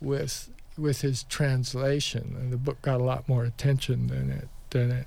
[0.01, 4.91] with with his translation, and the book got a lot more attention than it than
[4.91, 5.07] it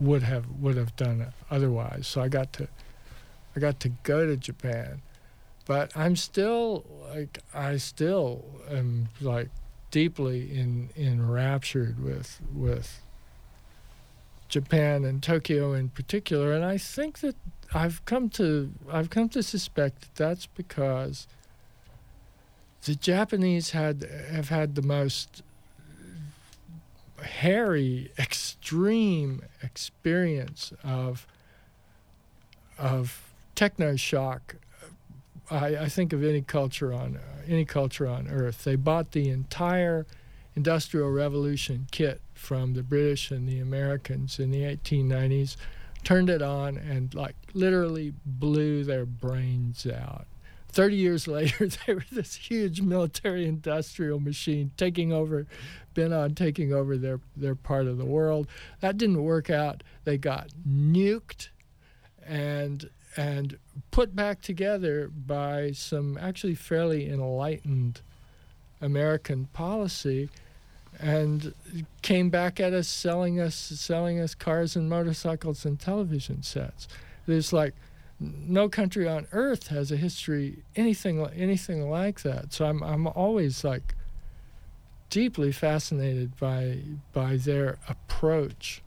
[0.00, 2.06] would have would have done otherwise.
[2.06, 2.68] So I got to
[3.54, 5.02] I got to go to Japan,
[5.66, 9.50] but I'm still like I still am like
[9.90, 13.03] deeply in enraptured with with
[14.54, 17.34] Japan and Tokyo in particular, and I think that
[17.74, 21.26] I've come to I've come to suspect that that's because
[22.84, 25.42] the Japanese had have had the most
[27.20, 31.26] hairy, extreme experience of
[32.78, 34.54] of techno shock.
[35.50, 38.62] I, I think of any culture on any culture on Earth.
[38.62, 40.06] They bought the entire
[40.54, 45.56] Industrial Revolution kit from the British and the Americans in the 1890s,
[46.04, 50.26] turned it on, and like literally blew their brains out.
[50.68, 55.46] 30 years later, they were this huge military industrial machine taking over,
[55.94, 58.46] been on taking over their, their part of the world.
[58.80, 59.82] That didn't work out.
[60.04, 61.48] They got nuked
[62.26, 63.58] and and
[63.92, 68.00] put back together by some actually fairly enlightened
[68.80, 70.28] American policy.
[71.00, 71.54] And
[72.02, 76.88] came back at us selling us selling us cars and motorcycles and television sets.
[77.26, 77.74] There's like
[78.20, 82.52] no country on earth has a history anything anything like that.
[82.52, 83.94] So I'm I'm always like
[85.10, 86.78] deeply fascinated by
[87.12, 88.82] by their approach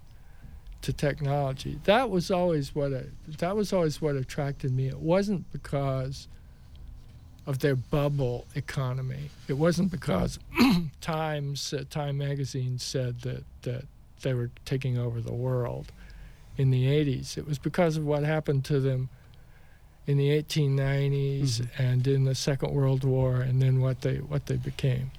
[0.82, 1.80] to technology.
[1.86, 3.06] That was always what I,
[3.40, 4.88] that was always what attracted me.
[4.88, 6.28] It wasn't because
[7.48, 9.32] of their bubble economy.
[9.48, 10.38] It wasn't because
[11.02, 13.86] Times uh, Time magazine said that that
[14.22, 15.92] they were taking over the world
[16.58, 17.38] in the 80s.
[17.38, 19.10] It was because of what happened to them
[20.08, 21.82] in the 1890s mm-hmm.
[21.82, 25.12] and in the Second World War, and then what they what they became.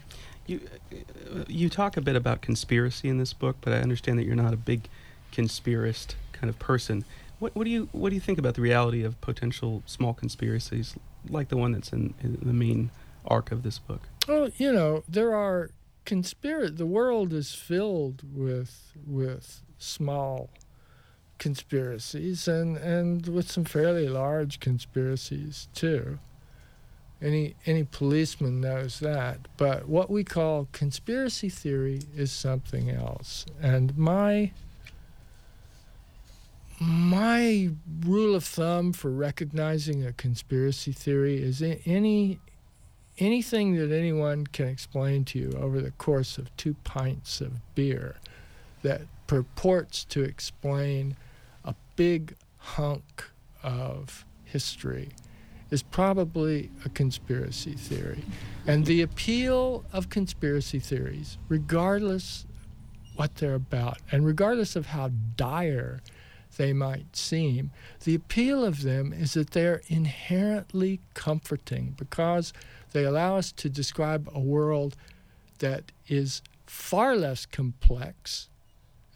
[0.46, 0.60] You
[1.46, 4.52] you talk a bit about conspiracy in this book, but I understand that you're not
[4.52, 4.88] a big
[5.32, 7.04] conspiracist kind of person.
[7.38, 10.94] What, what do you what do you think about the reality of potential small conspiracies
[11.28, 12.90] like the one that's in, in the main
[13.26, 14.02] arc of this book?
[14.26, 15.70] Well, you know, there are
[16.04, 16.74] conspiracy.
[16.74, 20.50] The world is filled with with small
[21.38, 26.18] conspiracies and and with some fairly large conspiracies too.
[27.20, 29.48] Any any policeman knows that.
[29.56, 33.44] But what we call conspiracy theory is something else.
[33.60, 34.52] And my
[36.80, 37.70] my
[38.04, 42.38] rule of thumb for recognizing a conspiracy theory is any
[43.18, 48.16] anything that anyone can explain to you over the course of two pints of beer
[48.82, 51.16] that purports to explain
[51.64, 53.24] a big hunk
[53.62, 55.08] of history
[55.70, 58.24] is probably a conspiracy theory.
[58.66, 62.46] And the appeal of conspiracy theories, regardless
[63.16, 66.00] what they're about, and regardless of how dire
[66.58, 67.70] they might seem,
[68.04, 72.52] the appeal of them is that they're inherently comforting because
[72.92, 74.94] they allow us to describe a world
[75.60, 78.50] that is far less complex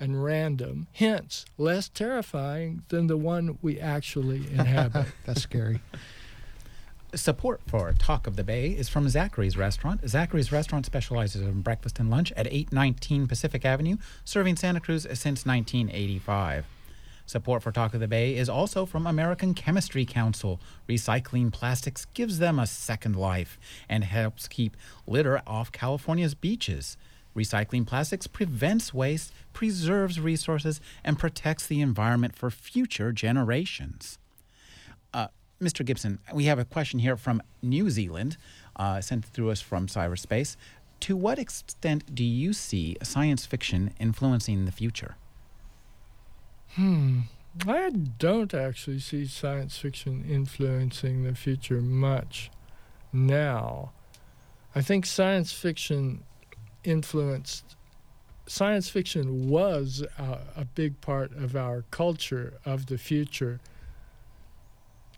[0.00, 5.06] and random, hence less terrifying than the one we actually inhabit.
[5.26, 5.80] That's scary.
[7.14, 10.08] Support for Talk of the Bay is from Zachary's Restaurant.
[10.08, 15.44] Zachary's Restaurant specializes in breakfast and lunch at 819 Pacific Avenue, serving Santa Cruz since
[15.44, 16.64] 1985.
[17.26, 20.60] Support for Talk of the Bay is also from American Chemistry Council.
[20.88, 23.58] Recycling plastics gives them a second life
[23.88, 26.96] and helps keep litter off California's beaches.
[27.34, 34.18] Recycling plastics prevents waste, preserves resources, and protects the environment for future generations.
[35.14, 35.28] Uh,
[35.60, 35.84] Mr.
[35.84, 38.36] Gibson, we have a question here from New Zealand,
[38.76, 40.56] uh, sent through us from cyberspace.
[41.00, 45.16] To what extent do you see science fiction influencing the future?
[46.74, 47.20] Hmm.
[47.66, 52.50] I don't actually see science fiction influencing the future much
[53.12, 53.92] now.
[54.74, 56.22] I think science fiction
[56.82, 57.76] influenced
[58.46, 63.60] science fiction was a, big part of our culture of the future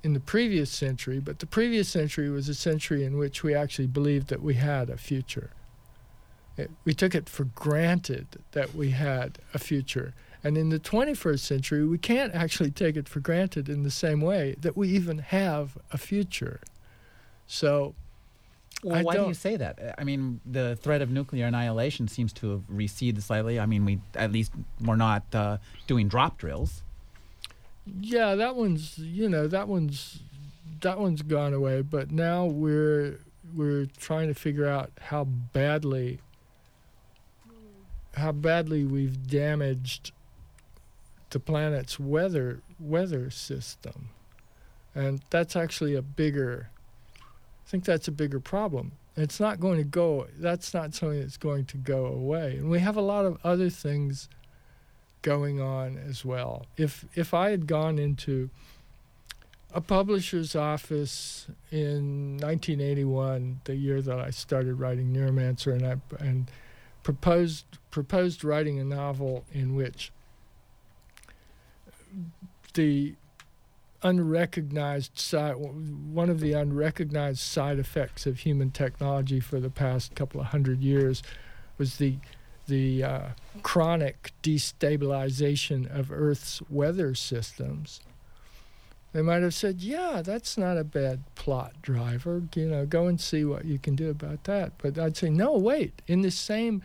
[0.03, 3.87] in the previous century, but the previous century was a century in which we actually
[3.87, 5.51] believed that we had a future.
[6.57, 10.15] It, we took it for granted that we had a future.
[10.45, 14.21] And in the 21st century, we can't actually take it for granted in the same
[14.21, 16.61] way that we even have a future.
[17.47, 17.95] So,
[18.83, 19.95] well, why do you say that?
[19.97, 23.59] I mean, the threat of nuclear annihilation seems to have receded slightly.
[23.59, 26.83] I mean, we at least we're not uh, doing drop drills.
[27.87, 30.21] Yeah, that one's you know that one's
[30.83, 31.81] that one's gone away.
[31.81, 33.21] But now we're
[33.55, 36.21] we're trying to figure out how badly
[38.17, 40.13] how badly we've damaged
[41.35, 44.11] the planet's weather weather system,
[44.95, 46.71] and that's actually a bigger.
[47.19, 48.93] I think that's a bigger problem.
[49.17, 50.29] It's not going to go.
[50.39, 52.57] That's not something that's going to go away.
[52.57, 54.29] And we have a lot of other things
[55.23, 56.67] going on as well.
[56.77, 58.49] If if I had gone into
[59.73, 66.49] a publisher's office in 1981, the year that I started writing Neuromancer, and I and
[67.03, 70.13] proposed proposed writing a novel in which
[72.75, 73.15] the
[74.03, 80.41] unrecognized side, one of the unrecognized side effects of human technology for the past couple
[80.41, 81.23] of hundred years
[81.79, 82.17] was the
[82.67, 83.29] the uh,
[83.63, 88.01] chronic destabilization of Earth's weather systems.
[89.13, 92.43] They might have said, "Yeah, that's not a bad plot driver.
[92.55, 95.53] You know, go and see what you can do about that." But I'd say, "No,
[95.53, 96.03] wait.
[96.07, 96.83] In the same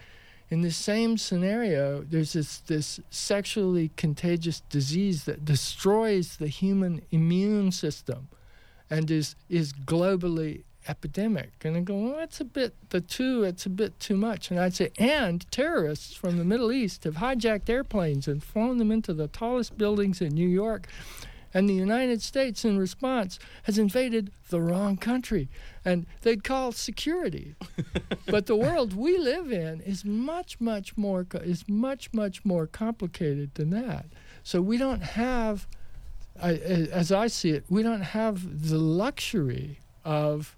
[0.49, 7.71] in the same scenario, there's this, this sexually contagious disease that destroys the human immune
[7.71, 8.29] system
[8.89, 11.51] and is, is globally epidemic.
[11.63, 14.49] And they go, well, that's a bit, the two, it's a bit too much.
[14.49, 18.91] And I'd say, and terrorists from the Middle East have hijacked airplanes and flown them
[18.91, 20.87] into the tallest buildings in New York.
[21.53, 25.49] And the United States, in response, has invaded the wrong country.
[25.83, 27.55] And they'd call security.
[28.27, 33.55] but the world we live in is much, much more, is much, much more complicated
[33.55, 34.05] than that.
[34.43, 35.67] So we don't have,
[36.41, 40.55] I, as I see it, we don't have the luxury of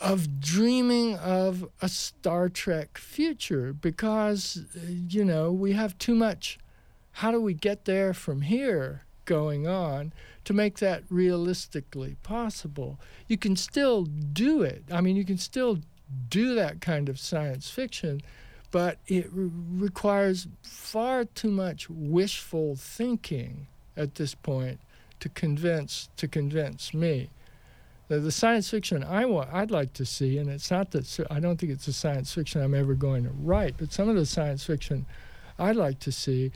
[0.00, 6.58] of dreaming of a Star Trek future because, uh, you know, we have too much.
[7.16, 10.12] How do we get there from here going on
[10.44, 13.00] to make that realistically possible?
[13.26, 14.84] You can still do it.
[14.92, 15.78] I mean, you can still
[16.28, 18.20] do that kind of science fiction,
[18.70, 24.78] but it re- requires far too much wishful thinking at this point
[25.20, 27.30] to convince to convince me
[28.08, 31.40] the, the science fiction I want, I'd like to see, and it's not that I
[31.40, 34.26] don't think it's a science fiction I'm ever going to write, but some of the
[34.26, 35.06] science fiction
[35.58, 36.52] I'd like to see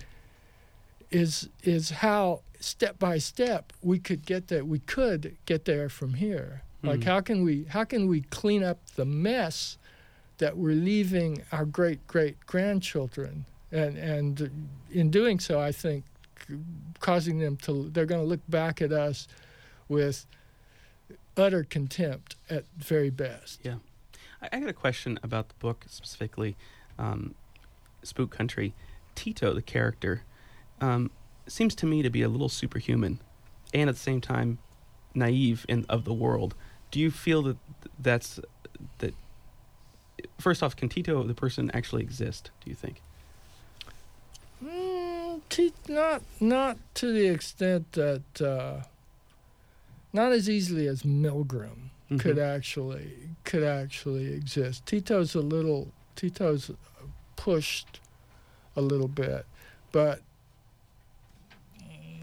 [1.10, 4.64] is is how step by step we could get there.
[4.64, 6.62] We could get there from here.
[6.78, 6.88] Mm-hmm.
[6.88, 9.78] Like how can we how can we clean up the mess
[10.38, 16.04] that we're leaving our great great grandchildren, and and in doing so, I think
[17.00, 19.28] causing them to they're going to look back at us
[19.88, 20.26] with
[21.36, 23.60] utter contempt at very best.
[23.62, 23.76] Yeah.
[24.42, 26.56] I, I got a question about the book specifically,
[26.98, 27.34] um,
[28.02, 28.74] Spook Country.
[29.14, 30.22] Tito, the character,
[30.80, 31.10] um,
[31.46, 33.20] seems to me to be a little superhuman
[33.74, 34.58] and at the same time
[35.14, 36.54] naive in, of the world.
[36.90, 37.56] Do you feel that
[37.98, 38.40] that's
[38.98, 39.14] that?
[40.38, 42.50] First off, can Tito, the person, actually exist?
[42.64, 43.00] Do you think?
[44.64, 48.82] Mm, t- not not to the extent that uh,
[50.12, 52.18] not as easily as Milgram mm-hmm.
[52.18, 54.84] could actually could actually exist.
[54.86, 56.70] Tito's a little Tito's
[57.36, 58.00] pushed
[58.76, 59.46] a little bit,
[59.92, 60.20] but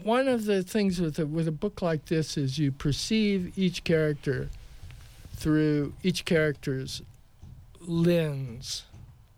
[0.08, 3.84] one of the things with a, with a book like this is you perceive each
[3.84, 4.48] character
[5.36, 7.02] through each character's
[7.82, 8.84] lens,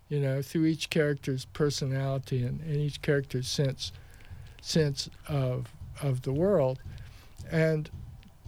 [0.07, 3.91] you know, through each character's personality and, and each character's sense
[4.61, 5.67] sense of
[6.01, 6.79] of the world,
[7.51, 7.89] and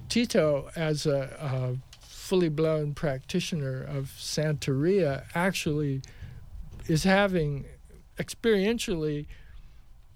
[0.08, 6.02] Tito, as a, a fully blown practitioner of Santeria, actually
[6.88, 7.66] is having
[8.18, 9.26] experientially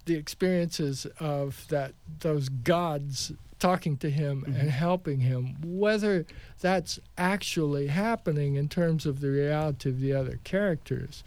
[0.08, 4.58] the experiences of that those gods talking to him mm-hmm.
[4.58, 6.26] and helping him whether
[6.60, 11.22] that's actually happening in terms of the reality of the other characters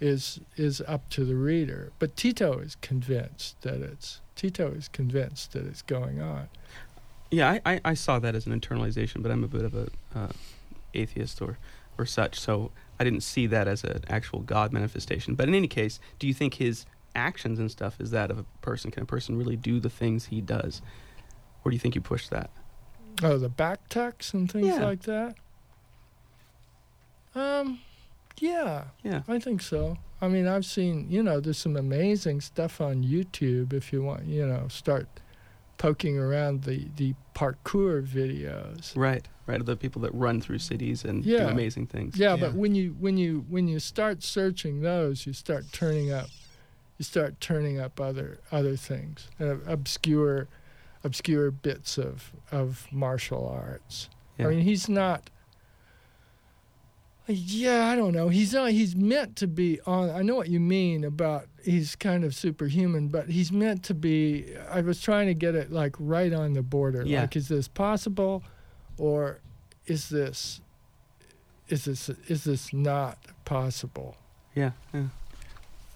[0.00, 5.52] is is up to the reader but Tito is convinced that it's Tito is convinced
[5.52, 6.48] that it's going on
[7.30, 9.88] yeah, I, I, I, saw that as an internalization, but I'm a bit of a
[10.14, 10.28] uh,
[10.94, 11.58] atheist or
[11.98, 15.34] or such, so I didn't see that as an actual God manifestation.
[15.34, 16.86] But in any case, do you think his
[17.18, 18.90] actions and stuff is that of a person?
[18.90, 20.80] Can a person really do the things he does,
[21.62, 22.50] Where do you think you push that?
[23.22, 24.84] Oh, the back tucks and things yeah.
[24.84, 25.34] like that.
[27.34, 27.80] Um,
[28.38, 29.98] yeah, yeah, I think so.
[30.20, 34.24] I mean, I've seen you know, there's some amazing stuff on YouTube if you want,
[34.24, 35.08] you know, start
[35.78, 38.94] poking around the, the parkour videos.
[38.96, 39.60] Right, right.
[39.60, 41.44] Of the people that run through cities and yeah.
[41.44, 42.18] do amazing things.
[42.18, 46.12] Yeah, yeah, but when you when you when you start searching those, you start turning
[46.12, 46.28] up,
[46.98, 50.48] you start turning up other other things, uh, obscure,
[51.04, 54.08] obscure bits of of martial arts.
[54.36, 54.46] Yeah.
[54.46, 55.30] I mean, he's not
[57.30, 58.30] yeah, I don't know.
[58.30, 58.70] He's not.
[58.70, 60.08] He's meant to be on.
[60.08, 64.56] I know what you mean about he's kind of superhuman, but he's meant to be.
[64.70, 67.02] I was trying to get it like right on the border.
[67.04, 67.22] Yeah.
[67.22, 68.42] Like, is this possible,
[68.96, 69.40] or
[69.86, 70.62] is this,
[71.68, 74.16] is this is this not possible?
[74.54, 74.70] Yeah.
[74.94, 75.08] Yeah.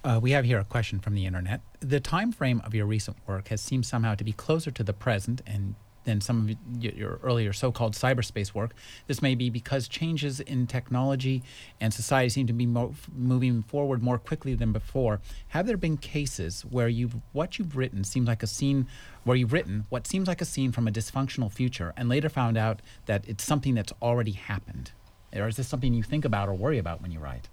[0.04, 1.60] Uh, we have here a question from the internet.
[1.78, 4.92] The time frame of your recent work has seemed somehow to be closer to the
[4.92, 8.74] present and than some of your earlier so-called cyberspace work.
[9.06, 11.44] This may be because changes in technology
[11.80, 15.20] and society seem to be mo- moving forward more quickly than before.
[15.48, 18.88] Have there been cases where you've what you've written seems like a scene
[19.22, 22.56] where you've written what seems like a scene from a dysfunctional future and later found
[22.56, 24.90] out that it's something that's already happened?
[25.32, 27.48] Or is this something you think about or worry about when you write?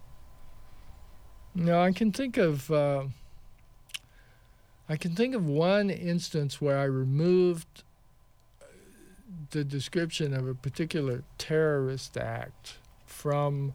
[1.55, 2.69] No, I can think of.
[2.71, 3.05] Uh,
[4.87, 7.83] I can think of one instance where I removed
[9.51, 13.73] the description of a particular terrorist act from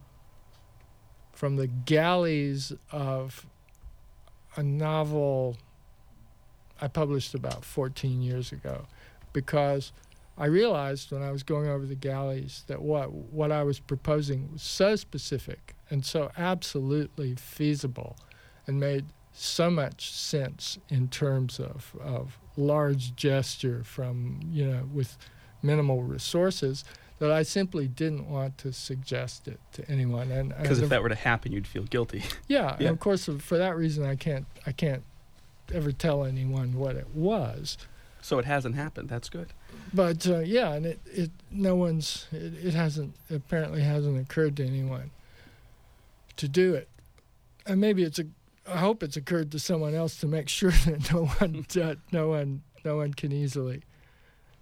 [1.33, 3.47] from the galleys of
[4.57, 5.57] a novel
[6.81, 8.87] I published about 14 years ago
[9.33, 9.93] because
[10.37, 14.51] I realized when I was going over the galleys that what what I was proposing
[14.53, 18.17] was so specific and so absolutely feasible,
[18.67, 25.17] and made so much sense in terms of of large gesture from you know with
[25.63, 26.85] minimal resources
[27.21, 30.31] that I simply didn't want to suggest it to anyone.
[30.33, 32.23] And Because if that were to happen, you'd feel guilty.
[32.49, 32.89] yeah, Yeah.
[32.89, 35.05] and of course for that reason I can't I can't
[35.73, 37.79] ever tell anyone what it was.
[38.25, 39.11] So it hasn't happened.
[39.11, 39.49] That's good.
[39.93, 44.67] But uh, yeah, and it, it no one's it, it hasn't apparently hasn't occurred to
[44.67, 45.11] anyone
[46.39, 46.89] to do it,
[47.67, 48.25] and maybe it's a
[48.67, 52.29] I hope it's occurred to someone else to make sure that no one uh, no
[52.29, 53.83] one no one can easily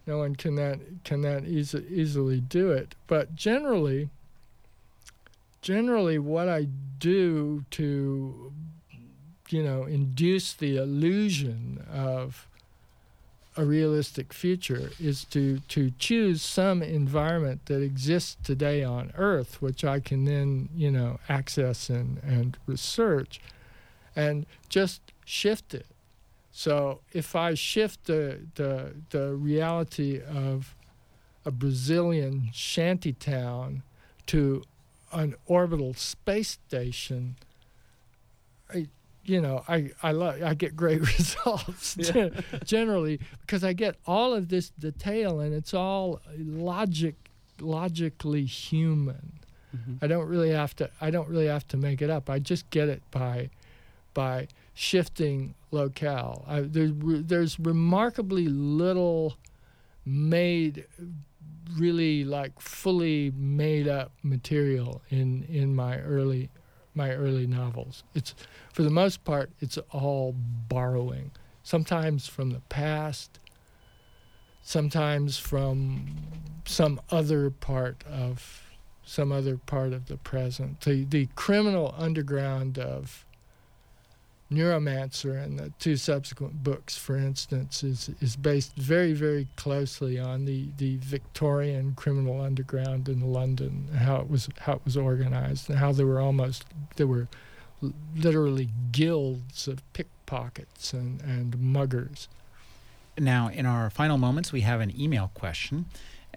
[0.08, 2.96] no one can that can that easy, easily do it.
[3.06, 4.10] But generally,
[5.60, 6.66] generally, what I
[6.98, 8.52] do to
[9.50, 12.48] you know induce the illusion of
[13.56, 19.84] a realistic future is to to choose some environment that exists today on Earth, which
[19.84, 23.40] I can then you know access and and research,
[24.16, 25.86] and just shift it.
[26.50, 30.74] So if I shift the the the reality of
[31.44, 33.82] a Brazilian shantytown
[34.26, 34.62] to
[35.12, 37.36] an orbital space station,
[38.72, 38.86] I
[39.24, 42.30] you know I I lo- I get great results Yeah.
[42.64, 47.14] generally because I get all of this detail and it's all logic
[47.60, 49.32] logically human.
[49.76, 50.04] Mm-hmm.
[50.04, 52.28] I don't really have to I don't really have to make it up.
[52.28, 53.50] I just get it by
[54.14, 56.44] by shifting locale.
[56.46, 59.36] I, there's re- there's remarkably little
[60.04, 60.84] made
[61.78, 66.50] really like fully made up material in in my early
[66.94, 68.04] my early novels.
[68.14, 68.34] It's
[68.72, 70.34] for the most part it's all
[70.68, 71.30] borrowing.
[71.62, 73.38] Sometimes from the past,
[74.62, 76.16] sometimes from
[76.64, 78.62] some other part of
[79.04, 80.80] some other part of the present.
[80.82, 83.26] The the criminal underground of
[84.52, 90.44] Neuromancer and the two subsequent books, for instance, is is based very, very closely on
[90.44, 95.78] the, the Victorian criminal underground in London, how it was how it was organized, and
[95.78, 96.64] how there were almost
[96.96, 97.28] there were
[98.16, 102.28] literally guilds of pickpockets and, and muggers.
[103.18, 105.86] Now, in our final moments, we have an email question,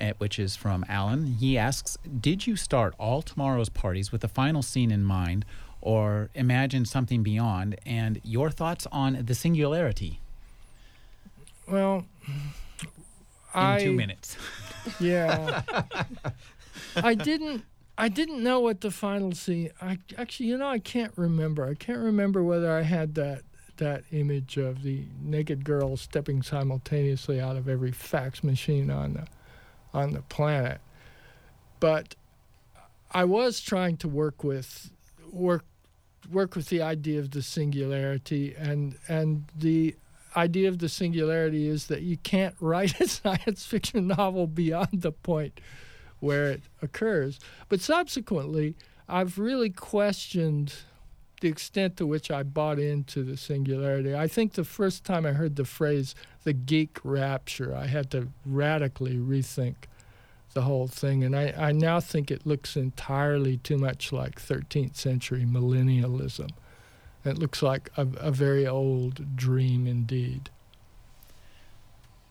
[0.02, 1.36] uh, which is from Alan.
[1.40, 5.46] He asks Did you start all tomorrow's parties with the final scene in mind,
[5.86, 7.76] or imagine something beyond?
[7.86, 10.20] And your thoughts on the singularity
[11.68, 12.34] Well, in
[13.54, 14.36] I two minutes.
[15.00, 15.64] Yeah.
[16.96, 17.64] I didn't
[17.98, 21.66] I didn't know what the final scene I actually you know I can't remember.
[21.66, 23.42] I can't remember whether I had that
[23.78, 29.28] that image of the naked girl stepping simultaneously out of every fax machine on the
[29.94, 30.80] on the planet.
[31.80, 32.16] But
[33.12, 34.92] I was trying to work with
[35.32, 35.66] work
[36.32, 39.96] work with the idea of the singularity and and the
[40.36, 45.12] idea of the singularity is that you can't write a science fiction novel beyond the
[45.12, 45.60] point
[46.20, 47.40] where it occurs.
[47.70, 48.76] But subsequently,
[49.08, 50.74] I've really questioned
[51.42, 54.16] the extent to which I bought into the singularity.
[54.16, 58.30] I think the first time I heard the phrase the geek rapture, I had to
[58.46, 59.76] radically rethink
[60.56, 61.24] the whole thing.
[61.24, 66.50] And I, I now think it looks entirely too much like 13th century millennialism.
[67.24, 70.50] It looks like a, a very old dream indeed.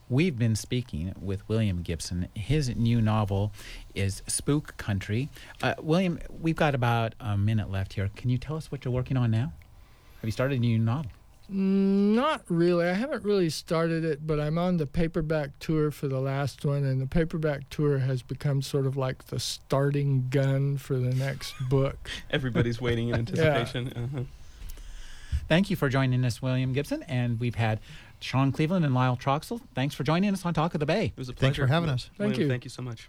[0.09, 2.29] We've been speaking with William Gibson.
[2.35, 3.53] His new novel
[3.95, 5.29] is Spook Country.
[5.63, 8.11] Uh, William, we've got about a minute left here.
[8.15, 9.53] Can you tell us what you're working on now?
[10.21, 11.11] Have you started a new novel?
[11.49, 12.87] Not really.
[12.87, 16.85] I haven't really started it, but I'm on the paperback tour for the last one,
[16.85, 21.55] and the paperback tour has become sort of like the starting gun for the next
[21.69, 22.09] book.
[22.31, 23.93] Everybody's waiting in anticipation.
[23.95, 24.23] Uh-huh.
[25.49, 27.03] Thank you for joining us, William Gibson.
[27.03, 27.81] And we've had
[28.21, 29.61] Sean Cleveland and Lyle Troxell.
[29.75, 31.07] Thanks for joining us on Talk of the Bay.
[31.07, 31.67] It was a Thanks pleasure.
[31.67, 32.09] for having us.
[32.17, 32.49] Thank William, you.
[32.49, 33.09] Thank you so much.